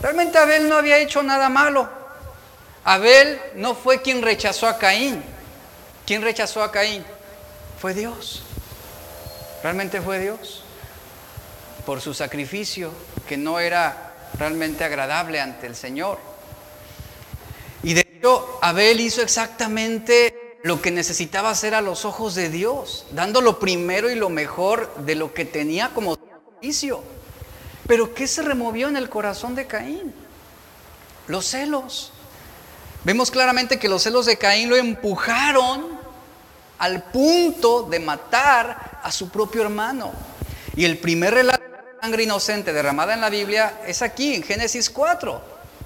[0.00, 1.88] Realmente Abel no había hecho nada malo.
[2.84, 5.22] Abel no fue quien rechazó a Caín.
[6.04, 7.04] ¿Quién rechazó a Caín?
[7.80, 8.42] Fue Dios.
[9.62, 10.64] Realmente fue Dios.
[11.86, 12.92] Por su sacrificio,
[13.28, 14.01] que no era
[14.38, 16.18] realmente agradable ante el Señor.
[17.82, 23.06] Y de hecho, Abel hizo exactamente lo que necesitaba hacer a los ojos de Dios,
[23.10, 27.02] dando lo primero y lo mejor de lo que tenía como servicio.
[27.86, 30.14] Pero ¿qué se removió en el corazón de Caín?
[31.26, 32.12] Los celos.
[33.04, 36.00] Vemos claramente que los celos de Caín lo empujaron
[36.78, 40.12] al punto de matar a su propio hermano.
[40.76, 41.71] Y el primer relato
[42.02, 45.40] sangre inocente derramada en la Biblia es aquí, en Génesis 4,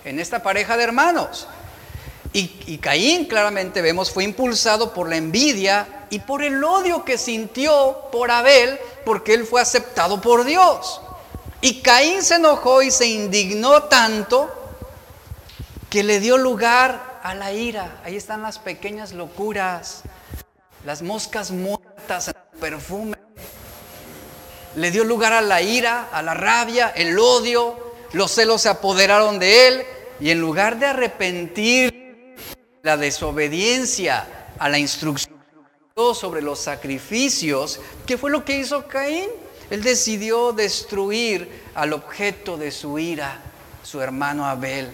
[0.07, 1.47] en esta pareja de hermanos.
[2.33, 8.09] Y, Caín, claramente vemos, fue impulsado por la envidia y por el odio que sintió
[8.11, 11.03] por Abel, porque él fue aceptado por Dios.
[11.61, 14.51] Y Caín se enojó y se indignó tanto
[15.91, 18.01] que le dio lugar a la ira.
[18.05, 20.03] Ahí están las pequeñas locuras,
[20.87, 23.17] las moscas muertas, el perfume
[24.77, 29.39] le dio lugar a la ira, a la rabia, el odio, los celos se apoderaron
[29.39, 29.83] de él
[30.21, 32.37] y en lugar de arrepentir
[32.83, 35.35] la desobediencia a la instrucción
[36.15, 39.31] sobre los sacrificios, ¿qué fue lo que hizo Caín?
[39.71, 43.41] Él decidió destruir al objeto de su ira,
[43.83, 44.93] su hermano Abel.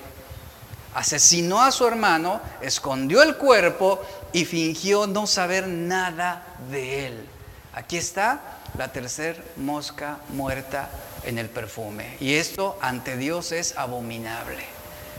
[0.95, 4.01] asesinó a su hermano, escondió el cuerpo
[4.33, 7.27] y fingió no saber nada de él.
[7.75, 10.91] Aquí está la tercera mosca muerta
[11.25, 12.17] en el perfume.
[12.21, 14.65] Y esto ante Dios es abominable.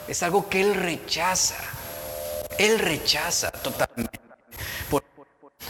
[0.08, 1.58] Es algo que Él rechaza.
[2.58, 4.20] Él rechaza totalmente.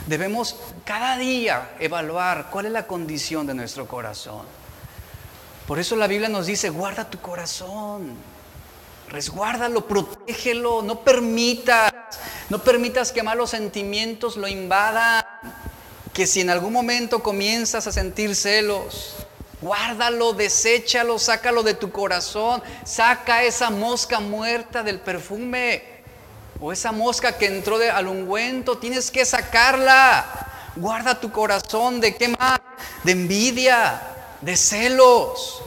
[0.07, 4.45] debemos cada día evaluar cuál es la condición de nuestro corazón.
[5.67, 8.17] Por eso la Biblia nos dice, guarda tu corazón,
[9.09, 11.93] resguárdalo, protégelo, no permitas,
[12.49, 15.22] no permitas que malos sentimientos lo invadan,
[16.13, 19.15] que si en algún momento comienzas a sentir celos,
[19.61, 25.81] guárdalo, deséchalo, sácalo de tu corazón, saca esa mosca muerta del perfume
[26.61, 30.25] o esa mosca que entró de, al ungüento, tienes que sacarla.
[30.75, 32.59] Guarda tu corazón de qué más?
[33.03, 34.01] De envidia,
[34.41, 35.61] de celos,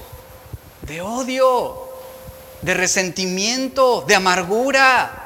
[0.82, 1.88] de odio,
[2.62, 5.22] de resentimiento, de amargura.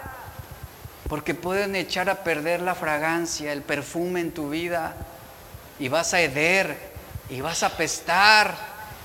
[1.08, 4.94] Porque pueden echar a perder la fragancia, el perfume en tu vida.
[5.80, 6.78] Y vas a heder,
[7.28, 8.54] y vas a apestar,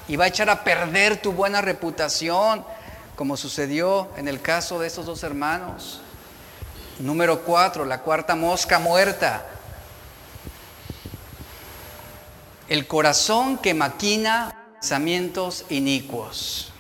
[0.08, 2.64] y va a echar a perder tu buena reputación,
[3.16, 6.02] como sucedió en el caso de estos dos hermanos.
[7.00, 9.46] Número cuatro, la cuarta mosca muerta.
[12.68, 16.72] El corazón que maquina pensamientos inicuos.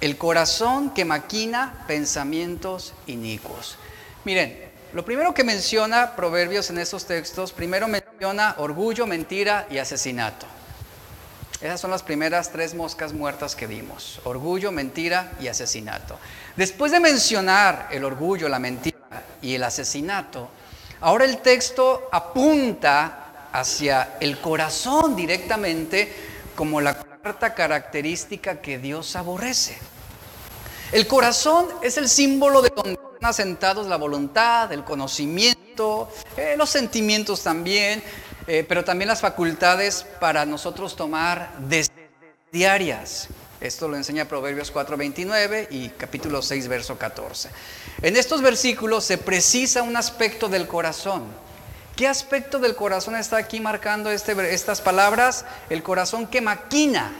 [0.00, 3.76] El corazón que maquina pensamientos inicuos.
[4.24, 4.63] Miren,
[4.94, 10.46] lo primero que menciona Proverbios en esos textos, primero menciona orgullo, mentira y asesinato.
[11.60, 14.20] Esas son las primeras tres moscas muertas que vimos.
[14.22, 16.16] Orgullo, mentira y asesinato.
[16.54, 20.48] Después de mencionar el orgullo, la mentira y el asesinato,
[21.00, 26.12] ahora el texto apunta hacia el corazón directamente
[26.54, 29.76] como la cuarta característica que Dios aborrece.
[30.92, 32.70] El corazón es el símbolo de
[33.24, 38.02] asentados la voluntad, el conocimiento, eh, los sentimientos también,
[38.46, 42.10] eh, pero también las facultades para nosotros tomar decisiones
[42.52, 43.28] diarias.
[43.60, 47.50] Esto lo enseña Proverbios 4:29 y capítulo 6, verso 14.
[48.02, 51.24] En estos versículos se precisa un aspecto del corazón.
[51.96, 55.44] ¿Qué aspecto del corazón está aquí marcando este, estas palabras?
[55.70, 57.12] El corazón que maquina,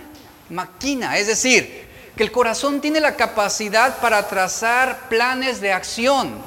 [0.51, 1.84] maquina, es decir,
[2.17, 6.43] que el corazón tiene la capacidad para trazar planes de acción.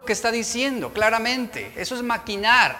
[0.00, 2.76] Lo que está diciendo claramente, eso es maquinar,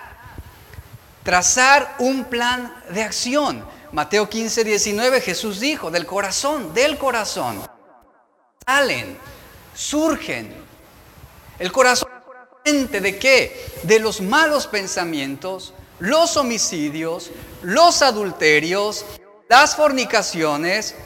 [1.23, 3.65] trazar un plan de acción.
[3.93, 7.65] Mateo 15, 19, Jesús dijo, del corazón, del corazón,
[8.67, 9.17] salen,
[9.75, 10.53] surgen.
[11.59, 12.11] El corazón
[12.65, 13.65] de qué?
[13.85, 17.31] De los malos pensamientos, los homicidios,
[17.63, 19.07] los adulterios,
[19.49, 20.97] las fornicaciones,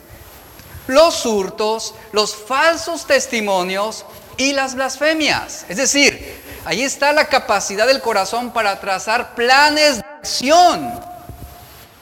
[0.91, 4.05] los hurtos, los falsos testimonios
[4.37, 5.65] y las blasfemias.
[5.69, 11.11] Es decir, ahí está la capacidad del corazón para trazar planes de acción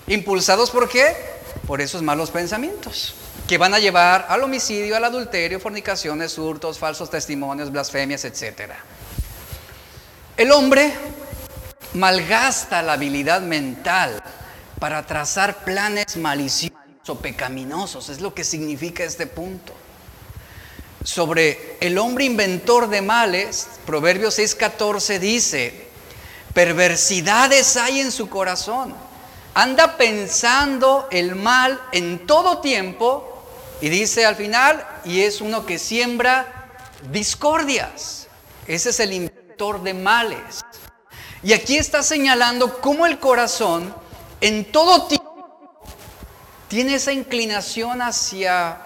[0.08, 1.14] ¿Impulsados por qué?
[1.66, 3.14] Por esos malos pensamientos
[3.46, 8.72] que van a llevar al homicidio, al adulterio, fornicaciones, hurtos, falsos testimonios, blasfemias, etc.
[10.36, 10.92] El hombre
[11.94, 14.22] malgasta la habilidad mental
[14.78, 16.77] para trazar planes maliciosos
[17.08, 19.72] o pecaminosos, es lo que significa este punto.
[21.04, 25.88] Sobre el hombre inventor de males, Proverbios 6:14 dice,
[26.52, 28.94] perversidades hay en su corazón
[29.58, 33.42] anda pensando el mal en todo tiempo
[33.80, 36.70] y dice al final, y es uno que siembra
[37.10, 38.28] discordias.
[38.68, 40.64] Ese es el inventor de males.
[41.42, 43.92] Y aquí está señalando cómo el corazón
[44.40, 45.27] en todo tiempo
[46.68, 48.78] tiene esa inclinación hacia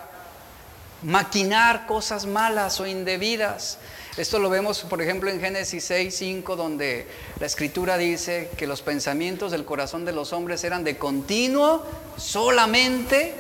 [1.03, 3.79] maquinar cosas malas o indebidas.
[4.17, 7.09] Esto lo vemos, por ejemplo, en Génesis 6, 5, donde
[7.41, 11.85] la escritura dice que los pensamientos del corazón de los hombres eran de continuo
[12.17, 13.35] solamente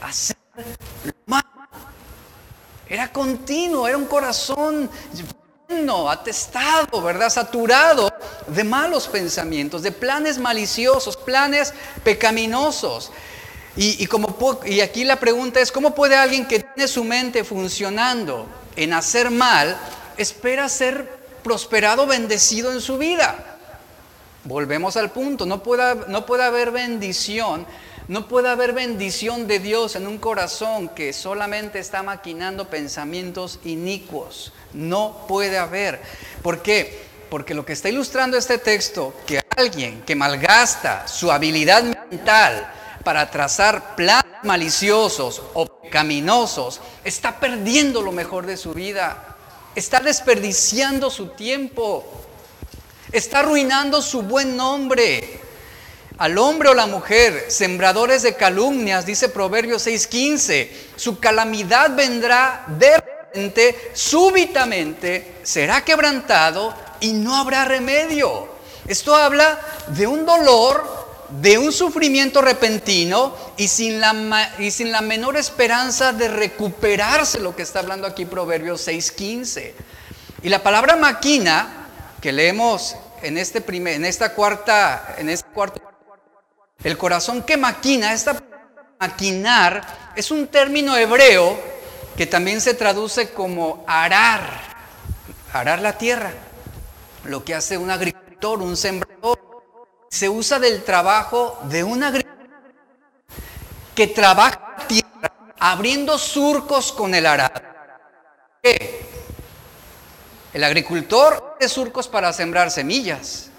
[0.00, 0.36] hacer
[1.04, 1.44] lo malo.
[2.88, 4.90] Era continuo, era un corazón
[5.68, 7.28] lleno, atestado, ¿verdad?
[7.28, 8.10] Saturado
[8.46, 13.12] de malos pensamientos, de planes maliciosos, planes pecaminosos.
[13.76, 17.44] Y, y, como, y aquí la pregunta es, ¿cómo puede alguien que tiene su mente
[17.44, 18.46] funcionando
[18.76, 19.76] en hacer mal
[20.16, 23.58] espera ser prosperado, bendecido en su vida.
[24.44, 27.66] Volvemos al punto, no puede, no haber bendición,
[28.08, 34.52] no puede haber bendición de Dios en un corazón que solamente está maquinando pensamientos inicuos.
[34.72, 36.00] No puede haber.
[36.42, 37.06] ¿Por qué?
[37.28, 42.72] Porque lo que está ilustrando este texto, que alguien que malgasta su habilidad mental
[43.06, 49.36] para trazar planes maliciosos o pecaminosos, está perdiendo lo mejor de su vida
[49.76, 52.02] está desperdiciando su tiempo,
[53.12, 55.40] está arruinando su buen nombre.
[56.18, 62.96] Al hombre o la mujer, sembradores de calumnias, dice Proverbios 6:15, su calamidad vendrá de
[62.96, 68.48] repente, súbitamente, será quebrantado y no habrá remedio.
[68.88, 75.00] Esto habla de un dolor de un sufrimiento repentino y sin, la, y sin la
[75.00, 79.72] menor esperanza de recuperarse, lo que está hablando aquí Proverbios 6:15.
[80.42, 81.88] Y la palabra maquina,
[82.20, 85.80] que leemos en, este primer, en esta cuarta, en este cuarto,
[86.84, 88.40] el corazón que maquina, esta
[89.00, 91.58] maquinar, es un término hebreo
[92.16, 94.40] que también se traduce como arar,
[95.52, 96.32] arar la tierra,
[97.24, 99.45] lo que hace un agricultor, un sembrador
[100.16, 102.48] se usa del trabajo de un agricultor
[103.94, 107.60] que trabaja tierra abriendo surcos con el arado.
[108.62, 109.04] ¿Qué?
[110.54, 113.50] El agricultor hace surcos para sembrar semillas,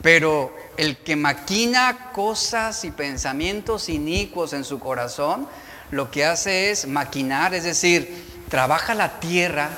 [0.00, 5.48] pero el que maquina cosas y pensamientos inicuos en su corazón,
[5.90, 9.70] lo que hace es maquinar, es decir, trabaja la tierra,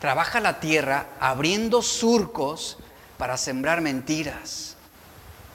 [0.00, 2.78] trabaja la tierra abriendo surcos
[3.18, 4.76] para sembrar mentiras,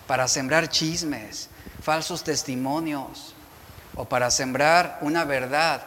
[0.08, 1.50] para sembrar chismes,
[1.82, 3.34] falsos testimonios
[3.96, 5.84] o para sembrar una verdad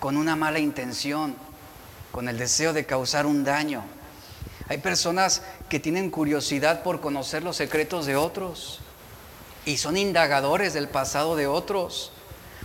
[0.00, 1.36] con una mala intención,
[2.10, 3.84] con el deseo de causar un daño.
[4.68, 8.80] Hay personas que tienen curiosidad por conocer los secretos de otros
[9.66, 12.12] y son indagadores del pasado de otros.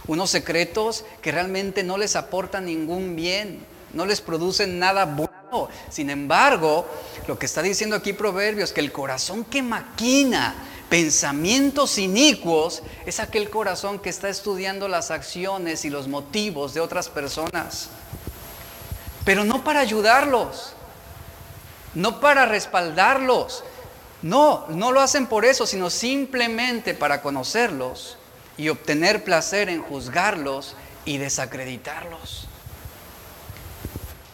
[0.07, 5.28] Unos secretos que realmente no les aportan ningún bien, no les producen nada bueno
[5.89, 6.87] sin embargo,
[7.27, 10.55] lo que está diciendo aquí Proverbios, que el corazón que maquina
[10.89, 17.09] pensamientos inicuos es aquel corazón que está estudiando las acciones y los motivos de otras
[17.09, 17.89] personas.
[19.23, 20.73] Pero no para ayudarlos,
[21.93, 23.63] no para respaldarlos.
[24.21, 28.17] No, no lo hacen por eso, sino simplemente para conocerlos
[28.57, 30.75] y obtener placer en juzgarlos
[31.05, 32.48] y desacreditarlos.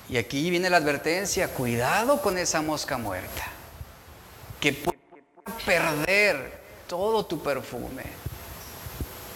[0.09, 3.43] Y aquí viene la advertencia, cuidado con esa mosca muerta,
[4.59, 4.99] que puede
[5.65, 8.03] perder todo tu perfume,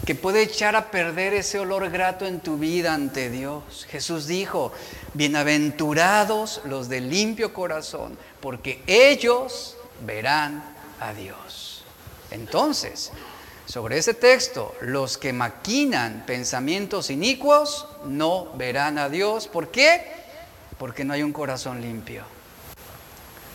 [0.06, 3.88] que puede echar a perder ese olor grato en tu vida ante Dios.
[3.90, 4.72] Jesús dijo,
[5.14, 10.64] bienaventurados los de limpio corazón, porque ellos verán
[11.00, 11.84] a Dios.
[12.32, 13.12] Entonces,
[13.66, 19.48] sobre ese texto, los que maquinan pensamientos inicuos no verán a Dios.
[19.48, 20.20] ¿Por qué?
[20.80, 22.24] Porque no hay un corazón limpio.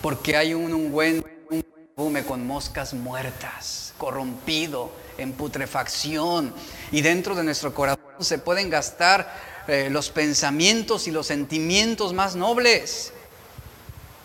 [0.02, 6.54] Porque hay un ungüento, un perfume con moscas muertas, corrompido, en putrefacción.
[6.92, 9.34] Y dentro de nuestro corazón se pueden gastar
[9.66, 13.12] eh, los pensamientos y los sentimientos más nobles.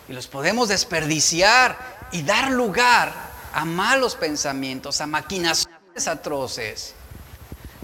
[0.08, 1.78] Y los podemos desperdiciar
[2.12, 3.12] y dar lugar
[3.54, 6.94] a malos pensamientos, a maquinaciones atroces.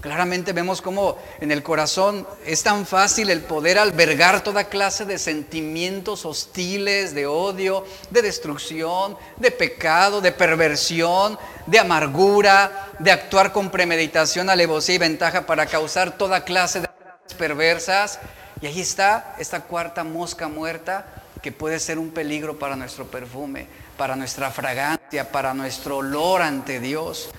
[0.01, 5.17] Claramente vemos cómo en el corazón es tan fácil el poder albergar toda clase de
[5.17, 13.71] sentimientos hostiles, de odio, de destrucción, de pecado, de perversión, de amargura, de actuar con
[13.71, 16.89] premeditación, alevosía y ventaja para causar toda clase de
[17.35, 18.19] perversas.
[18.61, 21.07] Y ahí está esta cuarta mosca muerta
[21.41, 23.67] que puede ser un peligro para nuestro perfume,
[23.97, 27.29] para nuestra fragancia, para nuestro olor ante Dios.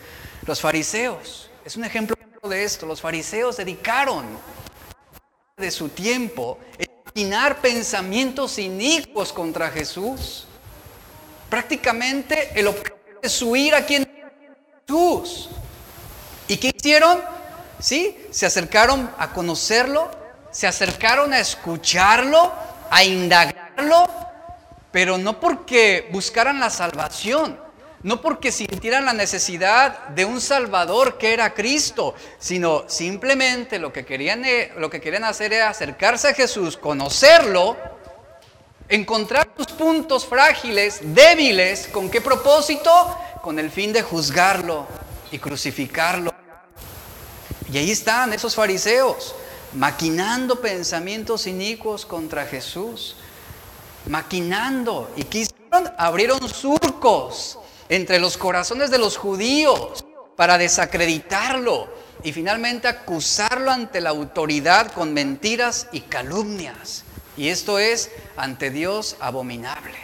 [0.45, 4.24] Los fariseos, es un ejemplo de esto, los fariseos dedicaron
[5.57, 6.59] de su tiempo
[7.12, 10.47] a pensamientos inicuos contra Jesús.
[11.51, 14.07] Prácticamente el objeto de su ira quien
[14.86, 15.49] Jesús.
[16.47, 17.20] ¿Y qué hicieron?
[17.80, 20.09] Sí, se acercaron a conocerlo,
[20.53, 22.53] se acercaron a escucharlo,
[22.91, 24.09] a indagarlo,
[24.93, 27.59] pero no porque buscaran la salvación,
[28.03, 34.05] no porque sintieran la necesidad de un Salvador que era Cristo, sino simplemente lo que
[34.05, 37.77] querían, eh, lo que querían hacer era acercarse a Jesús, conocerlo,
[38.89, 43.17] encontrar sus puntos frágiles, débiles, ¿con qué propósito?
[43.43, 44.87] Con el fin de juzgarlo
[45.33, 46.33] y crucificarlo.
[47.71, 49.35] Y ahí están esos fariseos,
[49.75, 53.17] maquinando pensamientos inicuos contra Jesús,
[54.07, 55.11] maquinando.
[55.17, 55.93] ¿Y qué hicieron?
[55.99, 60.05] Abrieron surcos entre los corazones de los judíos
[60.36, 61.89] para desacreditarlo
[62.22, 67.05] y finalmente acusarlo ante la autoridad con mentiras y calumnias.
[67.36, 69.97] Y esto es ante Dios abominable.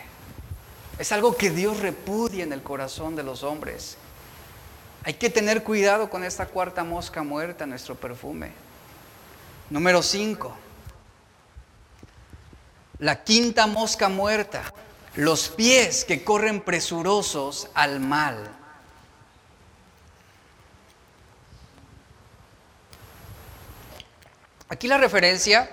[0.98, 3.96] Es algo que Dios repudia en el corazón de los hombres.
[5.02, 8.52] Hay que tener cuidado con esta cuarta mosca muerta, nuestro perfume.
[9.68, 10.56] Número 5.
[13.00, 14.62] La quinta mosca muerta,
[15.16, 18.50] los pies que corren presurosos al mal.
[24.68, 25.70] Aquí la referencia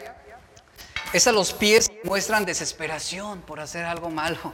[1.12, 4.54] es a los pies que muestran desesperación por hacer algo malo.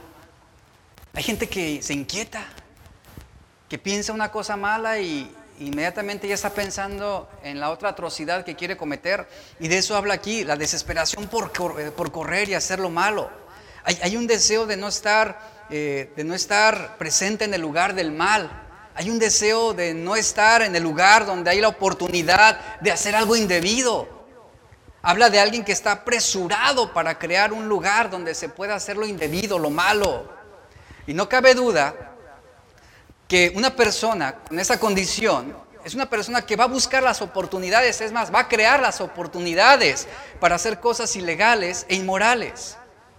[1.12, 2.46] Hay gente que se inquieta,
[3.68, 8.56] que piensa una cosa mala y inmediatamente ya está pensando en la otra atrocidad que
[8.56, 9.28] quiere cometer.
[9.60, 11.52] Y de eso habla aquí, la desesperación por,
[11.92, 13.30] por correr y hacer lo malo.
[13.84, 18.12] Hay, un deseo de no, estar, eh, de no estar presente en el lugar del
[18.12, 18.50] mal.
[18.94, 23.14] Hay un deseo de no estar en el lugar donde hay la oportunidad de hacer
[23.14, 24.08] algo indebido.
[25.02, 29.06] Habla de alguien que está apresurado para crear un lugar donde se pueda hacer lo
[29.06, 30.28] indebido, lo malo.
[31.06, 31.94] Y no cabe duda
[33.28, 35.54] que una persona con esa condición
[35.84, 39.00] es una persona que va a buscar las oportunidades, es más, va a crear las
[39.00, 40.08] oportunidades
[40.40, 42.77] para hacer cosas ilegales e inmorales.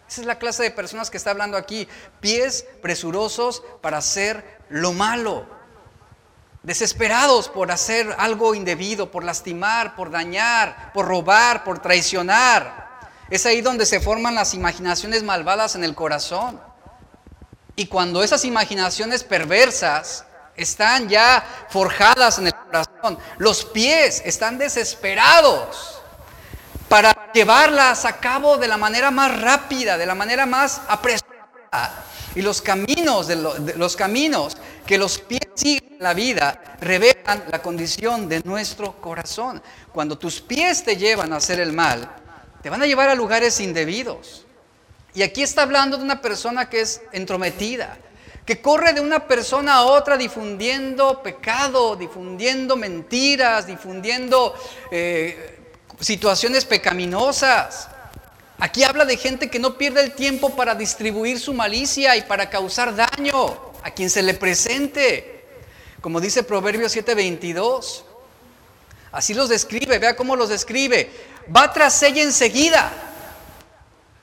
[0.09, 1.87] Esa es la clase de personas que está hablando aquí,
[2.19, 5.45] pies presurosos para hacer lo malo,
[6.63, 12.89] desesperados por hacer algo indebido, por lastimar, por dañar, por robar, por traicionar.
[13.29, 16.59] Es ahí donde se forman las imaginaciones malvadas en el corazón.
[17.75, 25.98] Y cuando esas imaginaciones perversas están ya forjadas en el corazón, los pies están desesperados
[26.89, 32.03] para llevarlas a cabo de la manera más rápida, de la manera más apresurada.
[32.35, 33.27] Y los caminos,
[33.77, 39.61] los caminos que los pies siguen en la vida revelan la condición de nuestro corazón.
[39.91, 42.09] Cuando tus pies te llevan a hacer el mal,
[42.61, 44.45] te van a llevar a lugares indebidos.
[45.13, 47.97] Y aquí está hablando de una persona que es entrometida,
[48.45, 54.53] que corre de una persona a otra difundiendo pecado, difundiendo mentiras, difundiendo
[54.91, 55.58] eh,
[55.99, 57.87] situaciones pecaminosas.
[58.59, 62.49] Aquí habla de gente que no pierde el tiempo para distribuir su malicia y para
[62.49, 65.45] causar daño a quien se le presente.
[66.01, 68.03] Como dice Proverbios 7:22.
[69.11, 71.09] Así los describe, vea cómo los describe.
[71.55, 72.91] Va tras ella enseguida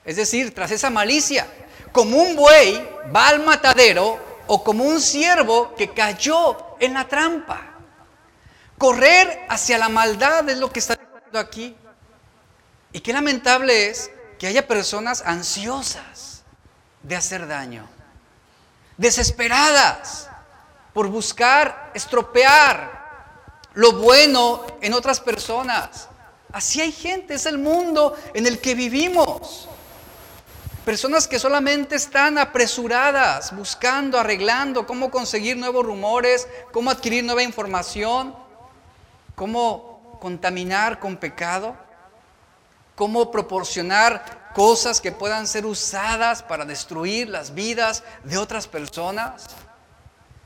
[0.07, 1.45] es decir, tras esa malicia,
[1.91, 2.81] como un buey
[3.13, 4.17] va al matadero
[4.47, 7.73] o como un ciervo que cayó en la trampa.
[8.77, 10.95] Correr hacia la maldad es lo que está
[11.39, 11.75] aquí.
[12.93, 16.43] Y qué lamentable es que haya personas ansiosas
[17.03, 17.87] de hacer daño,
[18.97, 20.29] desesperadas
[20.93, 22.97] por buscar estropear
[23.73, 26.09] lo bueno en otras personas.
[26.51, 29.67] Así hay gente, es el mundo en el que vivimos.
[30.83, 38.33] Personas que solamente están apresuradas, buscando, arreglando cómo conseguir nuevos rumores, cómo adquirir nueva información,
[39.35, 41.75] cómo contaminar con pecado,
[42.95, 49.45] cómo proporcionar cosas que puedan ser usadas para destruir las vidas de otras personas.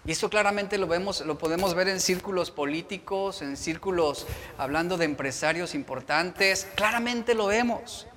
[0.03, 4.25] Y eso claramente lo vemos, lo podemos ver en círculos políticos, en círculos
[4.57, 8.07] hablando de empresarios importantes, claramente lo vemos.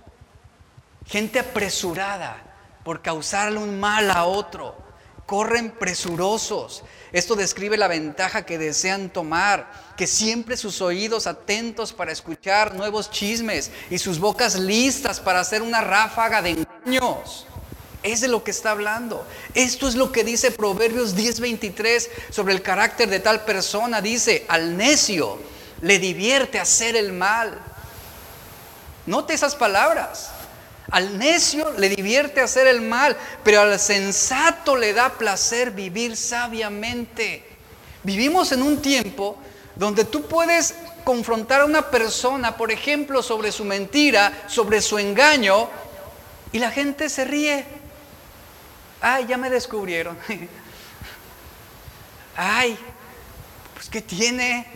[1.06, 2.36] Gente apresurada
[2.82, 4.83] por causarle un mal a otro.
[5.26, 6.82] Corren presurosos.
[7.12, 13.10] Esto describe la ventaja que desean tomar, que siempre sus oídos atentos para escuchar nuevos
[13.10, 17.46] chismes y sus bocas listas para hacer una ráfaga de engaños.
[18.02, 19.26] Es de lo que está hablando.
[19.54, 24.02] Esto es lo que dice Proverbios 10:23 sobre el carácter de tal persona.
[24.02, 25.38] Dice, al necio
[25.80, 27.58] le divierte hacer el mal.
[29.06, 30.33] Note esas palabras.
[30.90, 37.42] Al necio le divierte hacer el mal, pero al sensato le da placer vivir sabiamente.
[38.02, 39.38] Vivimos en un tiempo
[39.76, 40.74] donde tú puedes
[41.04, 45.68] confrontar a una persona, por ejemplo, sobre su mentira, sobre su engaño,
[46.52, 47.64] y la gente se ríe.
[49.00, 50.16] Ay, ya me descubrieron.
[52.36, 52.78] Ay,
[53.74, 54.66] pues ¿qué tiene?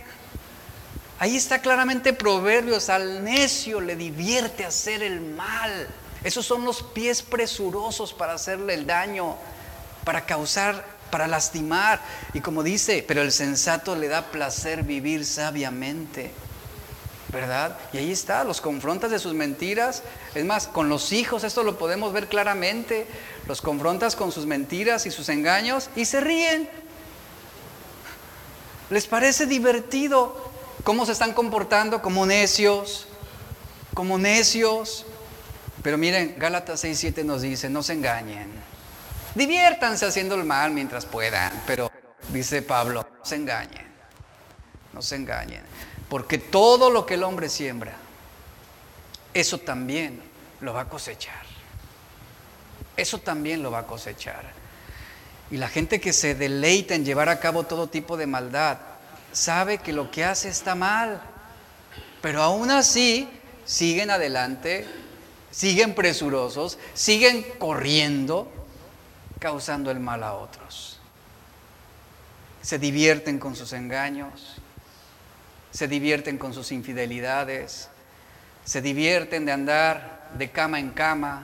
[1.20, 5.88] Ahí está claramente Proverbios, al necio le divierte hacer el mal.
[6.22, 9.36] Esos son los pies presurosos para hacerle el daño,
[10.04, 12.00] para causar, para lastimar.
[12.34, 16.30] Y como dice, pero el sensato le da placer vivir sabiamente.
[17.32, 17.76] ¿Verdad?
[17.92, 20.02] Y ahí está, los confrontas de sus mentiras.
[20.34, 23.06] Es más, con los hijos esto lo podemos ver claramente.
[23.46, 26.70] Los confrontas con sus mentiras y sus engaños y se ríen.
[28.88, 30.47] Les parece divertido
[30.88, 33.06] cómo se están comportando como necios,
[33.92, 35.04] como necios.
[35.82, 38.50] Pero miren, Gálatas 6:7 nos dice, no se engañen.
[39.34, 41.92] Diviértanse haciendo el mal mientras puedan, pero
[42.32, 43.86] dice Pablo, no se engañen.
[44.94, 45.60] No se engañen,
[46.08, 47.92] porque todo lo que el hombre siembra,
[49.34, 50.22] eso también
[50.62, 51.44] lo va a cosechar.
[52.96, 54.42] eso también lo va a cosechar.
[55.50, 58.78] Y la gente que se deleita en llevar a cabo todo tipo de maldad,
[59.32, 61.20] sabe que lo que hace está mal,
[62.20, 63.28] pero aún así
[63.64, 64.86] siguen adelante,
[65.50, 68.50] siguen presurosos, siguen corriendo,
[69.38, 70.98] causando el mal a otros.
[72.62, 74.56] Se divierten con sus engaños,
[75.70, 77.88] se divierten con sus infidelidades,
[78.64, 81.42] se divierten de andar de cama en cama,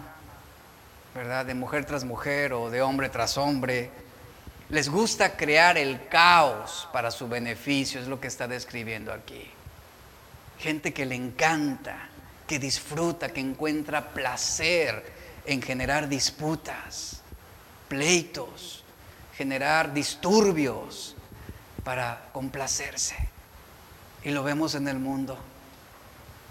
[1.14, 1.46] ¿verdad?
[1.46, 3.90] De mujer tras mujer o de hombre tras hombre.
[4.74, 9.48] Les gusta crear el caos para su beneficio, es lo que está describiendo aquí.
[10.58, 12.08] Gente que le encanta,
[12.44, 15.12] que disfruta, que encuentra placer
[15.46, 17.22] en generar disputas,
[17.86, 18.82] pleitos,
[19.36, 21.14] generar disturbios
[21.84, 23.14] para complacerse.
[24.24, 25.38] Y lo vemos en el mundo.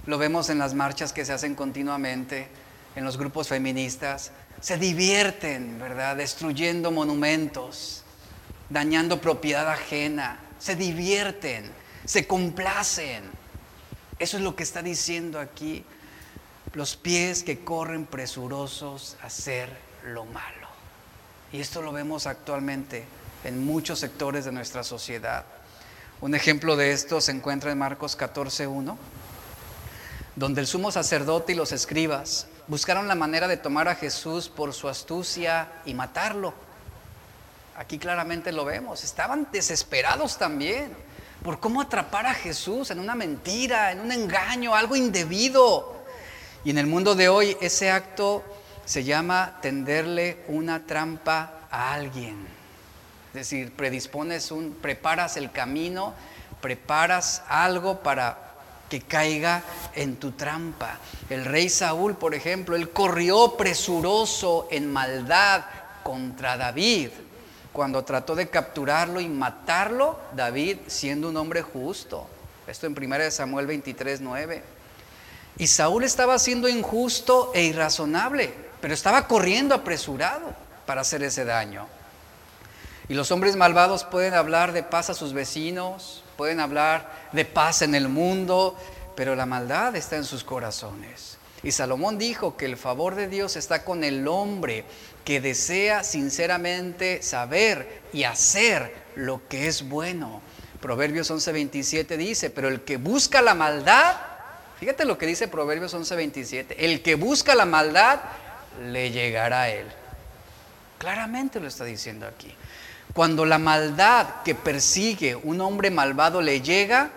[0.05, 2.47] Lo vemos en las marchas que se hacen continuamente,
[2.95, 4.32] en los grupos feministas.
[4.61, 6.15] Se divierten, ¿verdad?
[6.15, 8.03] Destruyendo monumentos,
[8.74, 10.39] dañando propiedad ajena.
[10.59, 11.71] Se divierten,
[12.05, 13.24] se complacen.
[14.19, 15.86] Eso es lo que está diciendo aquí.
[16.74, 19.69] Los pies que corren presurosos a hacer
[20.03, 20.67] lo malo.
[21.51, 23.05] Y esto lo vemos actualmente
[23.43, 25.45] en muchos sectores de nuestra sociedad.
[26.19, 28.97] Un ejemplo de esto se encuentra en Marcos 14.1,
[30.36, 34.74] donde el sumo sacerdote y los escribas buscaron la manera de tomar a Jesús por
[34.74, 36.55] su astucia y matarlo.
[37.76, 39.03] Aquí claramente lo vemos.
[39.03, 40.95] Estaban desesperados también
[41.43, 46.03] por cómo atrapar a Jesús en una mentira, en un engaño, algo indebido.
[46.63, 48.43] Y en el mundo de hoy ese acto
[48.86, 52.47] se llama tenderle una trampa a alguien.
[53.30, 56.13] Es decir, predispones un, preparas el camino,
[56.61, 58.53] preparas algo para
[58.89, 59.63] que caiga
[59.95, 60.99] en tu trampa.
[61.30, 65.63] El rey Saúl, por ejemplo, él corrió presuroso en maldad
[66.03, 67.09] contra David.
[67.74, 72.28] Cuando trató de capturarlo y matarlo, David siendo un hombre justo.
[72.67, 74.63] Esto en 1 Samuel 23, 9.
[75.57, 80.53] Y Saúl estaba siendo injusto e irrazonable, pero estaba corriendo apresurado
[80.86, 81.88] para hacer ese daño.
[83.09, 87.82] Y los hombres malvados pueden hablar de paz a sus vecinos, pueden hablar de paz
[87.82, 88.78] en el mundo,
[89.15, 91.38] pero la maldad está en sus corazones.
[91.63, 94.86] Y Salomón dijo que el favor de Dios está con el hombre
[95.26, 100.41] que desea sinceramente saber y hacer lo que es bueno.
[100.82, 104.17] Proverbios 11:27 dice, pero el que busca la maldad,
[104.80, 108.19] fíjate lo que dice Proverbios 11:27, el que busca la maldad
[108.82, 109.88] le llegará a él.
[110.97, 112.53] Claramente lo está diciendo aquí.
[113.13, 117.11] Cuando la maldad que persigue un hombre malvado le llega,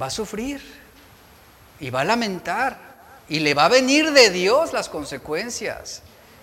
[0.00, 0.62] va a sufrir
[1.78, 2.91] y va a lamentar
[3.32, 6.02] y le va a venir de Dios las consecuencias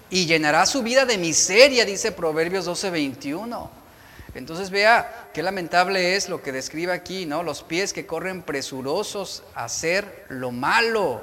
[0.09, 3.69] y llenará su vida de miseria, dice Proverbios 12:21.
[4.33, 7.43] Entonces vea qué lamentable es lo que describe aquí, ¿no?
[7.43, 11.21] Los pies que corren presurosos a hacer lo malo.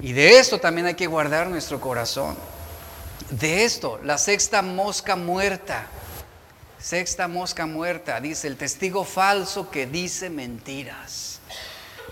[0.00, 2.36] Y de esto también hay que guardar nuestro corazón
[3.30, 5.86] de esto, la sexta mosca muerta.
[6.80, 11.37] Sexta mosca muerta, dice el testigo falso que dice mentiras.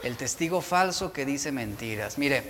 [0.07, 2.17] El testigo falso que dice mentiras.
[2.17, 2.45] Mire,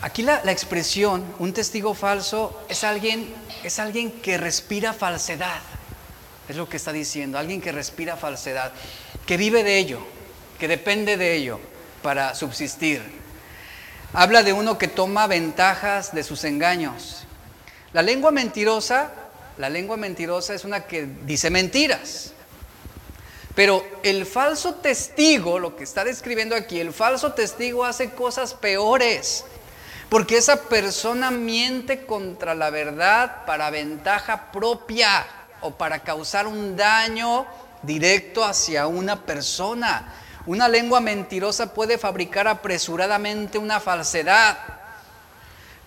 [0.00, 3.34] aquí la, expresión, un testigo falso, es alguien,
[3.64, 5.60] es alguien que respira falsedad.
[6.48, 8.72] Es lo que está diciendo, alguien que respira falsedad,
[9.26, 9.98] que vive de ello,
[10.60, 11.58] que depende de ello
[12.00, 13.02] para subsistir.
[14.12, 17.26] Habla de uno que toma ventajas de sus engaños,
[17.92, 19.10] la lengua mentirosa,
[19.58, 22.33] la lengua mentirosa es una que dice mentiras.
[23.54, 29.44] Pero el falso testigo, lo que está describiendo aquí, el falso testigo hace cosas peores.
[30.08, 35.26] Porque esa persona miente contra la verdad para ventaja propia
[35.60, 37.46] o para causar un daño
[37.82, 40.12] directo hacia una persona.
[40.46, 44.58] Una lengua mentirosa puede fabricar apresuradamente una falsedad.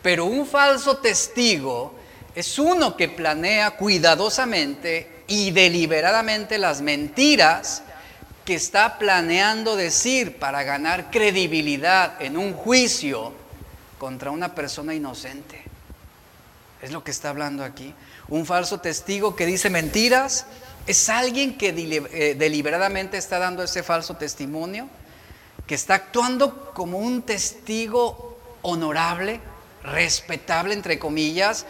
[0.01, 1.93] Pero un falso testigo
[2.33, 7.83] es uno que planea cuidadosamente y deliberadamente las mentiras
[8.45, 13.33] que está planeando decir para ganar credibilidad en un juicio
[13.97, 15.61] contra una persona inocente.
[16.81, 17.93] Es lo que está hablando aquí.
[18.29, 20.45] Un falso testigo que dice mentiras
[20.85, 24.87] es alguien que eh, deliberadamente está dando ese falso testimonio,
[25.65, 29.41] que está actuando como un testigo honorable,
[29.83, 31.65] respetable, entre comillas,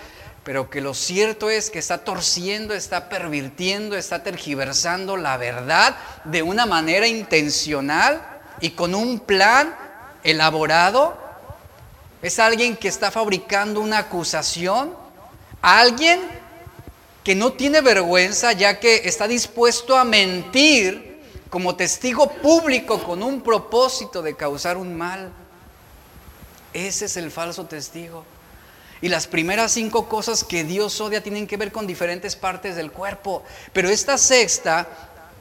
[0.48, 6.42] pero que lo cierto es que está torciendo, está pervirtiendo, está tergiversando la verdad de
[6.42, 8.26] una manera intencional
[8.62, 9.76] y con un plan
[10.24, 11.18] elaborado.
[12.22, 14.96] Es alguien que está fabricando una acusación.
[15.62, 16.22] Alguien
[17.26, 23.42] que no tiene vergüenza ya que está dispuesto a mentir como testigo público con un
[23.42, 25.30] propósito de causar un mal.
[26.72, 28.24] Ese es el falso testigo.
[29.02, 32.92] Y las primeras cinco cosas que Dios odia tienen que ver con diferentes partes del
[32.92, 33.44] cuerpo.
[33.74, 34.88] Pero esta sexta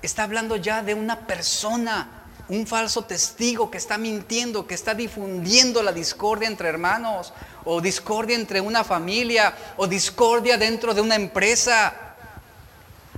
[0.02, 5.82] está hablando ya de una persona, un falso testigo que está mintiendo, que está difundiendo
[5.82, 7.32] la discordia entre hermanos,
[7.64, 11.94] o discordia entre una familia, o discordia dentro de una empresa.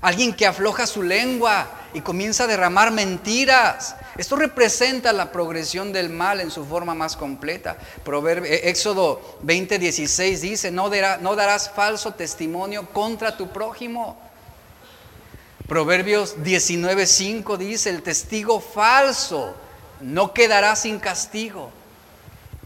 [0.01, 3.97] Alguien que afloja su lengua y comienza a derramar mentiras.
[4.17, 7.77] Esto representa la progresión del mal en su forma más completa.
[8.05, 14.19] Proverbio, eh, Éxodo 20:16 dice, no, no darás falso testimonio contra tu prójimo.
[15.67, 19.55] Proverbios 19:5 dice, el testigo falso
[20.01, 21.71] no quedará sin castigo.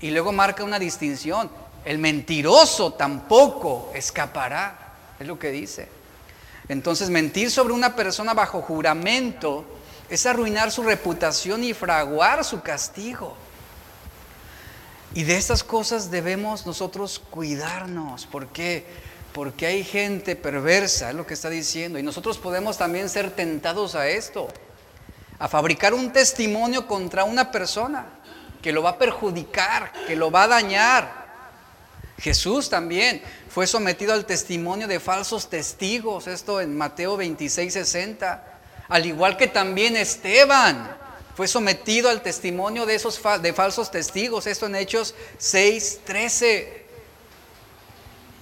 [0.01, 1.51] Y luego marca una distinción,
[1.85, 6.02] el mentiroso tampoco escapará, es lo que dice.
[6.73, 9.63] Entonces mentir sobre una persona bajo juramento
[10.09, 13.37] es arruinar su reputación y fraguar su castigo.
[15.13, 18.25] Y de estas cosas debemos nosotros cuidarnos.
[18.25, 18.87] ¿Por qué?
[19.35, 21.99] Porque hay gente perversa, es lo que está diciendo.
[21.99, 24.49] Y nosotros podemos también ser tentados a esto,
[25.39, 28.07] a fabricar un testimonio contra una persona
[28.63, 31.22] que lo va a perjudicar, que lo va a dañar.
[32.23, 38.61] Jesús también fue sometido al testimonio de falsos testigos, esto en Mateo 26, 60.
[38.89, 40.97] Al igual que también Esteban
[41.35, 46.83] fue sometido al testimonio de esos de falsos testigos, esto en Hechos 6, 13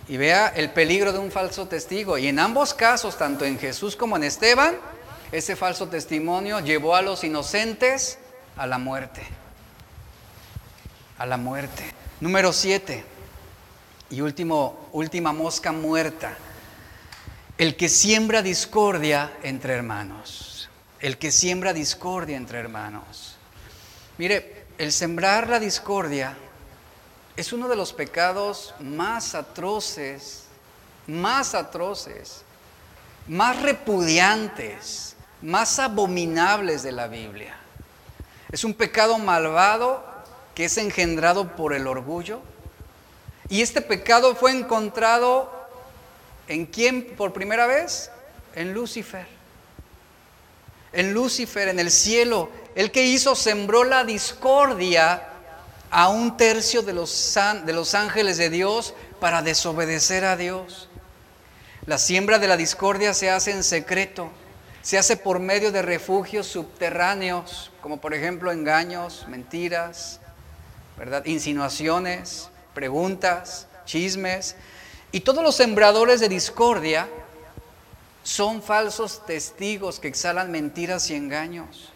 [0.08, 2.18] y vea el peligro de un falso testigo.
[2.18, 4.76] Y en ambos casos, tanto en Jesús como en Esteban,
[5.32, 8.18] ese falso testimonio llevó a los inocentes
[8.56, 9.22] a la muerte.
[11.16, 11.94] A la muerte.
[12.20, 13.04] Número siete.
[14.11, 16.36] Y último, última mosca muerta.
[17.56, 20.68] El que siembra discordia entre hermanos.
[20.98, 23.36] El que siembra discordia entre hermanos.
[24.18, 26.36] Mire, el sembrar la discordia
[27.36, 30.44] es uno de los pecados más atroces,
[31.06, 32.42] más atroces,
[33.28, 37.56] más repudiantes, más abominables de la Biblia.
[38.50, 40.04] Es un pecado malvado
[40.54, 42.42] que es engendrado por el orgullo.
[43.51, 45.51] Y este pecado fue encontrado
[46.46, 48.11] en quién por primera vez?
[48.55, 49.26] En Lucifer.
[50.92, 52.48] En Lucifer, en el cielo.
[52.76, 55.26] El que hizo, sembró la discordia
[55.90, 60.88] a un tercio de los, de los ángeles de Dios para desobedecer a Dios.
[61.86, 64.30] La siembra de la discordia se hace en secreto,
[64.82, 70.20] se hace por medio de refugios subterráneos, como por ejemplo engaños, mentiras,
[70.96, 71.24] ¿verdad?
[71.24, 74.56] insinuaciones, preguntas, chismes.
[75.12, 77.08] Y todos los sembradores de discordia
[78.22, 81.92] son falsos testigos que exhalan mentiras y engaños.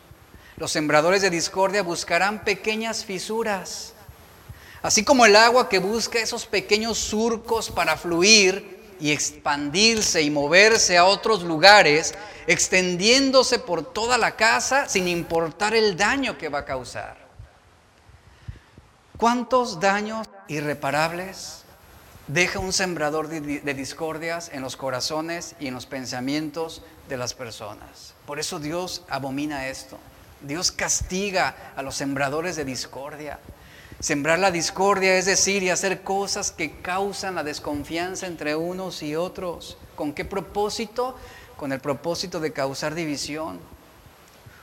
[0.56, 3.92] Los sembradores de discordia buscarán pequeñas fisuras,
[4.82, 10.96] así como el agua que busca esos pequeños surcos para fluir y expandirse y moverse
[10.96, 12.14] a otros lugares,
[12.46, 17.23] extendiéndose por toda la casa sin importar el daño que va a causar.
[19.16, 21.62] ¿Cuántos daños irreparables
[22.26, 28.14] deja un sembrador de, discordias en los corazones y en los pensamientos de las personas?
[28.26, 29.98] Por eso Dios abomina esto.
[30.42, 33.38] Dios castiga a los sembradores de discordia.
[34.00, 39.14] Sembrar la discordia es decir y hacer cosas que causan la desconfianza entre unos y
[39.14, 39.78] otros.
[39.94, 41.14] ¿Con qué propósito?
[41.56, 43.60] Con el propósito de causar división.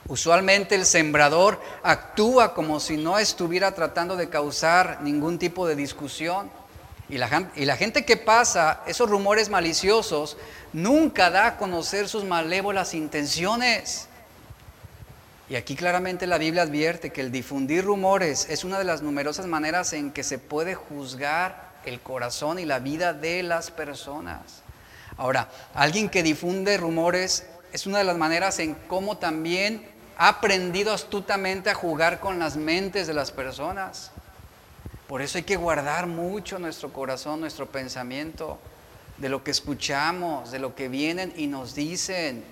[0.07, 6.49] Usualmente el sembrador actúa como si no estuviera tratando de causar ningún tipo de discusión.
[7.07, 10.37] Y la, gente que pasa esos rumores maliciosos
[10.71, 14.07] nunca da a conocer sus malévolas intenciones.
[15.49, 19.45] Y aquí claramente la Biblia advierte que el difundir rumores es una de las numerosas
[19.45, 24.61] maneras en que se puede juzgar el corazón y la vida de las personas.
[25.17, 30.93] Ahora, alguien que difunde rumores es una de las maneras en cómo también ha aprendido
[30.93, 34.11] astutamente a jugar con las mentes de las personas.
[35.07, 38.59] Por eso hay que guardar mucho nuestro corazón, nuestro pensamiento,
[39.17, 42.43] de lo que escuchamos, de lo que vienen y nos dicen.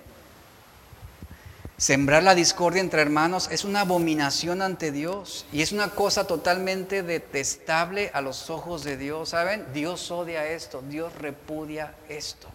[1.76, 7.02] Sembrar la discordia entre hermanos es una abominación ante Dios y es una cosa totalmente
[7.02, 9.30] detestable a los ojos de Dios.
[9.30, 9.66] ¿Saben?
[9.72, 12.48] Dios odia esto, Dios repudia esto.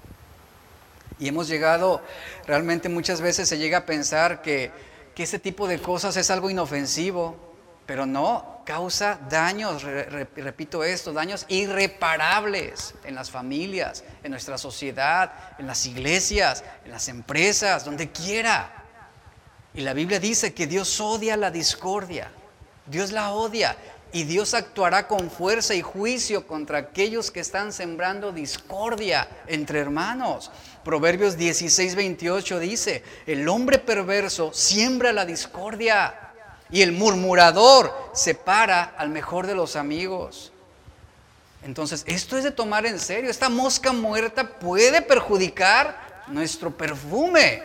[1.18, 2.02] Y hemos llegado,
[2.46, 4.72] realmente muchas veces se llega a pensar que,
[5.16, 7.44] que ese tipo de cosas es algo inofensivo.
[7.86, 15.68] pero no, causa daños, repito esto, daños irreparables en las familias, en nuestra sociedad, en
[15.68, 18.84] las iglesias, en las empresas, donde quiera.
[19.76, 22.32] Y la Biblia dice que Dios odia la discordia,
[22.88, 23.78] Dios la odia
[24.12, 30.52] y Dios actuará con fuerza y juicio contra aquellos que están sembrando discordia entre hermanos.
[30.86, 36.14] Proverbios 16, 28 dice, el hombre perverso siembra la discordia
[36.70, 40.52] y el murmurador separa al mejor de los amigos.
[41.64, 43.32] Entonces, esto es de tomar en serio.
[43.32, 47.64] Esta mosca muerta puede perjudicar nuestro perfume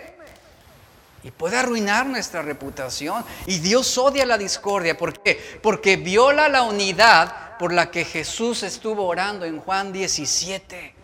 [1.23, 3.23] y puede arruinar nuestra reputación.
[3.45, 4.97] Y Dios odia la discordia.
[4.97, 5.39] ¿Por qué?
[5.63, 11.00] Porque viola la unidad por la que Jesús estuvo orando en Juan 17.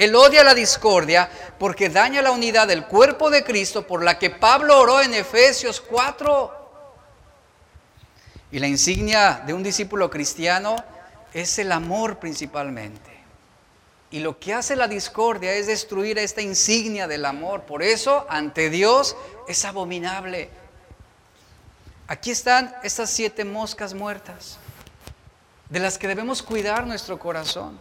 [0.00, 1.28] Él odia la discordia
[1.58, 5.78] porque daña la unidad del cuerpo de Cristo por la que Pablo oró en Efesios
[5.78, 6.50] 4.
[8.50, 10.74] Y la insignia de un discípulo cristiano
[11.34, 13.10] es el amor principalmente.
[14.10, 17.64] Y lo que hace la discordia es destruir esta insignia del amor.
[17.64, 19.14] Por eso, ante Dios
[19.48, 20.48] es abominable.
[22.08, 24.56] Aquí están estas siete moscas muertas,
[25.68, 27.78] de las que debemos cuidar nuestro corazón,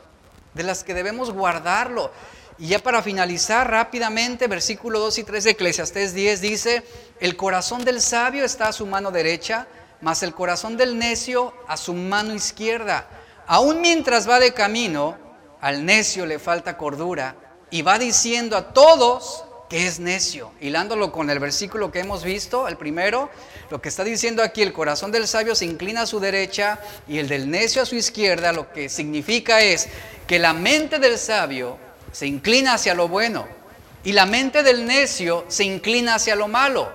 [0.53, 2.11] de las que debemos guardarlo.
[2.57, 6.83] Y ya para finalizar rápidamente, versículo 2 y 3 de Eclesiastés 10 dice,
[7.19, 9.67] el corazón del sabio está a su mano derecha,
[10.01, 13.07] mas el corazón del necio a su mano izquierda.
[13.47, 15.17] Aún mientras va de camino,
[15.61, 17.35] al necio le falta cordura
[17.69, 20.51] y va diciendo a todos que es necio.
[20.59, 23.30] Hilándolo con el versículo que hemos visto, el primero,
[23.70, 27.20] lo que está diciendo aquí, el corazón del sabio se inclina a su derecha y
[27.20, 29.88] el del necio a su izquierda, lo que significa es
[30.28, 31.78] que la mente del sabio
[32.11, 33.47] se inclina hacia lo bueno
[34.03, 36.91] y la mente del necio se inclina hacia lo malo.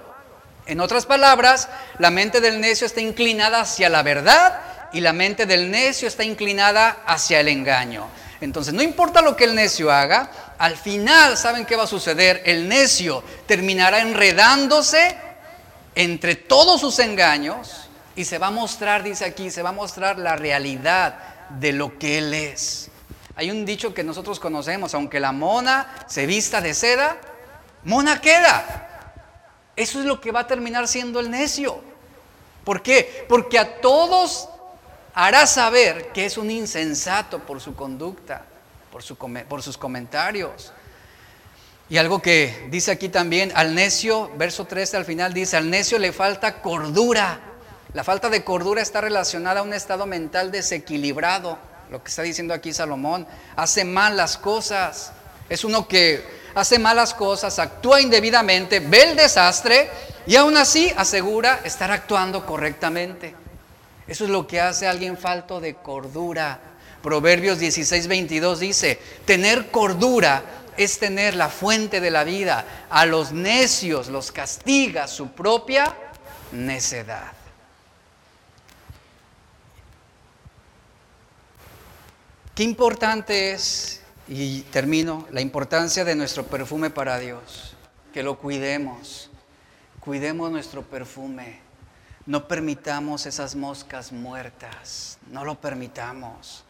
[0.66, 1.68] En otras palabras,
[1.98, 4.60] la mente del necio está inclinada hacia la verdad
[4.92, 8.08] y la mente del necio está inclinada hacia el engaño.
[8.40, 12.42] Entonces, no importa lo que el necio haga, al final, ¿saben qué va a suceder?
[12.44, 15.16] El necio terminará enredándose
[15.94, 20.18] entre todos sus engaños y se va a mostrar, dice aquí, se va a mostrar
[20.18, 21.18] la realidad
[21.50, 22.90] de lo que él es.
[23.36, 27.16] Hay un dicho que nosotros conocemos, aunque la mona se vista de seda,
[27.82, 29.10] mona queda.
[29.76, 31.80] Eso es lo que va a terminar siendo el necio.
[32.64, 33.26] ¿Por qué?
[33.28, 34.48] Porque a todos
[35.14, 38.46] hará saber que es un insensato por su conducta,
[38.94, 40.70] por, su, por sus comentarios.
[41.90, 45.98] Y algo que dice aquí también, al necio, verso 13 al final dice, al necio
[45.98, 47.40] le falta cordura.
[47.92, 51.58] La falta de cordura está relacionada a un estado mental desequilibrado,
[51.90, 53.26] lo que está diciendo aquí Salomón.
[53.56, 55.10] Hace mal las cosas.
[55.48, 56.24] Es uno que
[56.54, 59.90] hace malas cosas, actúa indebidamente, ve el desastre
[60.24, 63.34] y aún así asegura estar actuando correctamente.
[64.06, 66.73] Eso es lo que hace a alguien falto de cordura.
[67.04, 70.42] Proverbios 16, 22 dice, tener cordura
[70.78, 72.86] es tener la fuente de la vida.
[72.88, 75.94] A los necios los castiga su propia
[76.50, 77.32] necedad.
[82.54, 87.76] Qué importante es, y termino, la importancia de nuestro perfume para Dios.
[88.14, 89.28] Que lo cuidemos.
[90.00, 91.60] Cuidemos nuestro perfume.
[92.24, 96.63] No permitamos esas moscas muertas, no lo permitamos.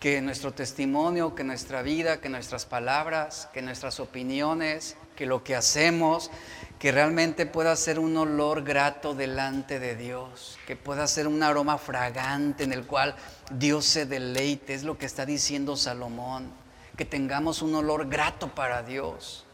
[0.00, 5.56] Que nuestro testimonio, que nuestra vida, que nuestras palabras, que nuestras opiniones, que lo que
[5.56, 6.30] hacemos,
[6.78, 11.76] que realmente pueda ser un olor grato delante de Dios, que pueda ser un aroma
[11.78, 13.16] fragante en el cual
[13.50, 16.52] Dios se deleite, es lo que está diciendo Salomón,
[16.96, 19.44] que tengamos un olor grato para Dios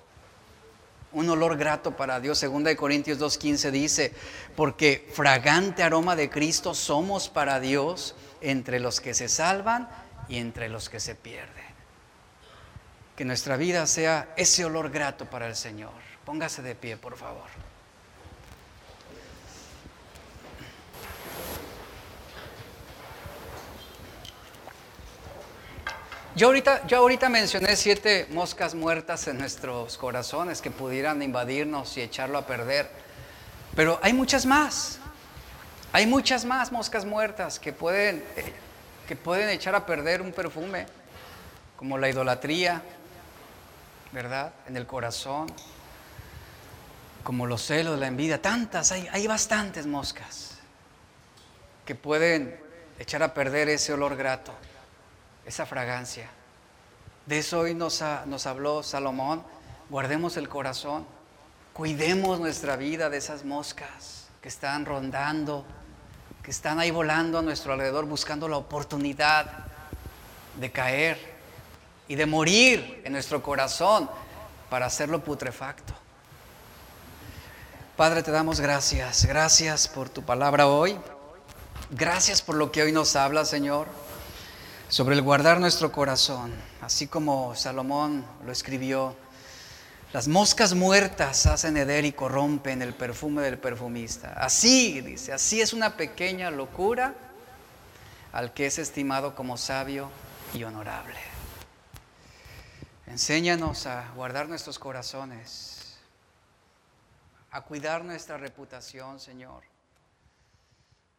[1.15, 2.39] un olor grato para Dios.
[2.39, 4.13] Segunda de Corintios 2.15 dice,
[4.57, 9.89] porque fragante aroma de Cristo somos para Dios entre los que se salvan
[10.29, 11.75] y entre los que se pierden.
[13.17, 15.93] Que nuestra vida sea ese olor grato para el Señor.
[16.25, 17.49] Póngase de pie, por favor.
[26.37, 32.01] Yo ahorita, yo ahorita mencioné siete moscas muertas en nuestros corazones que pudieran invadirnos y
[32.01, 32.91] echarlo a perder.
[33.77, 34.99] Pero hay muchas más.
[35.93, 38.53] Hay muchas más moscas muertas que pueden, eh,
[39.07, 40.87] que pueden echar a perder un perfume,
[41.77, 42.83] como la idolatría,
[44.13, 44.53] ¿verdad?
[44.67, 45.47] En el corazón,
[47.23, 50.59] como los celos, la envidia, tantas, hay, hay bastantes moscas
[51.85, 52.59] que pueden
[52.99, 54.53] echar a perder ese olor grato
[55.47, 56.29] esa fragancia.
[57.27, 59.43] De eso hoy nos, nos habló Salomón.
[59.91, 61.07] Guardemos el corazón,
[61.73, 65.65] cuidemos nuestra vida de esas moscas que están rondando
[66.45, 69.65] que están ahí volando a nuestro alrededor buscando la oportunidad
[70.61, 71.19] de caer
[72.07, 74.11] y de morir en nuestro corazón
[74.69, 75.95] para hacerlo putrefacto.
[77.97, 79.25] Padre, te damos gracias.
[79.25, 80.99] Gracias por tu palabra hoy.
[81.91, 83.87] Gracias por lo que hoy nos habla, Señor,
[84.91, 86.53] sobre el guardar nuestro corazón,
[86.83, 89.17] así como Salomón lo escribió.
[90.15, 94.33] Las moscas muertas hacen heder y corrompen el perfume del perfumista.
[94.35, 97.17] Así, dice, así es una pequeña locura
[98.31, 100.13] al que es estimado como sabio
[100.53, 101.19] y honorable.
[103.09, 105.99] Enséñanos a guardar nuestros corazones,
[107.51, 109.65] a cuidar nuestra reputación, Señor.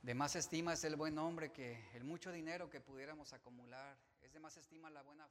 [0.04, 3.98] De más estima es el buen hombre que el mucho dinero que pudiéramos acumular.
[4.24, 5.26] Es de más estima la buena.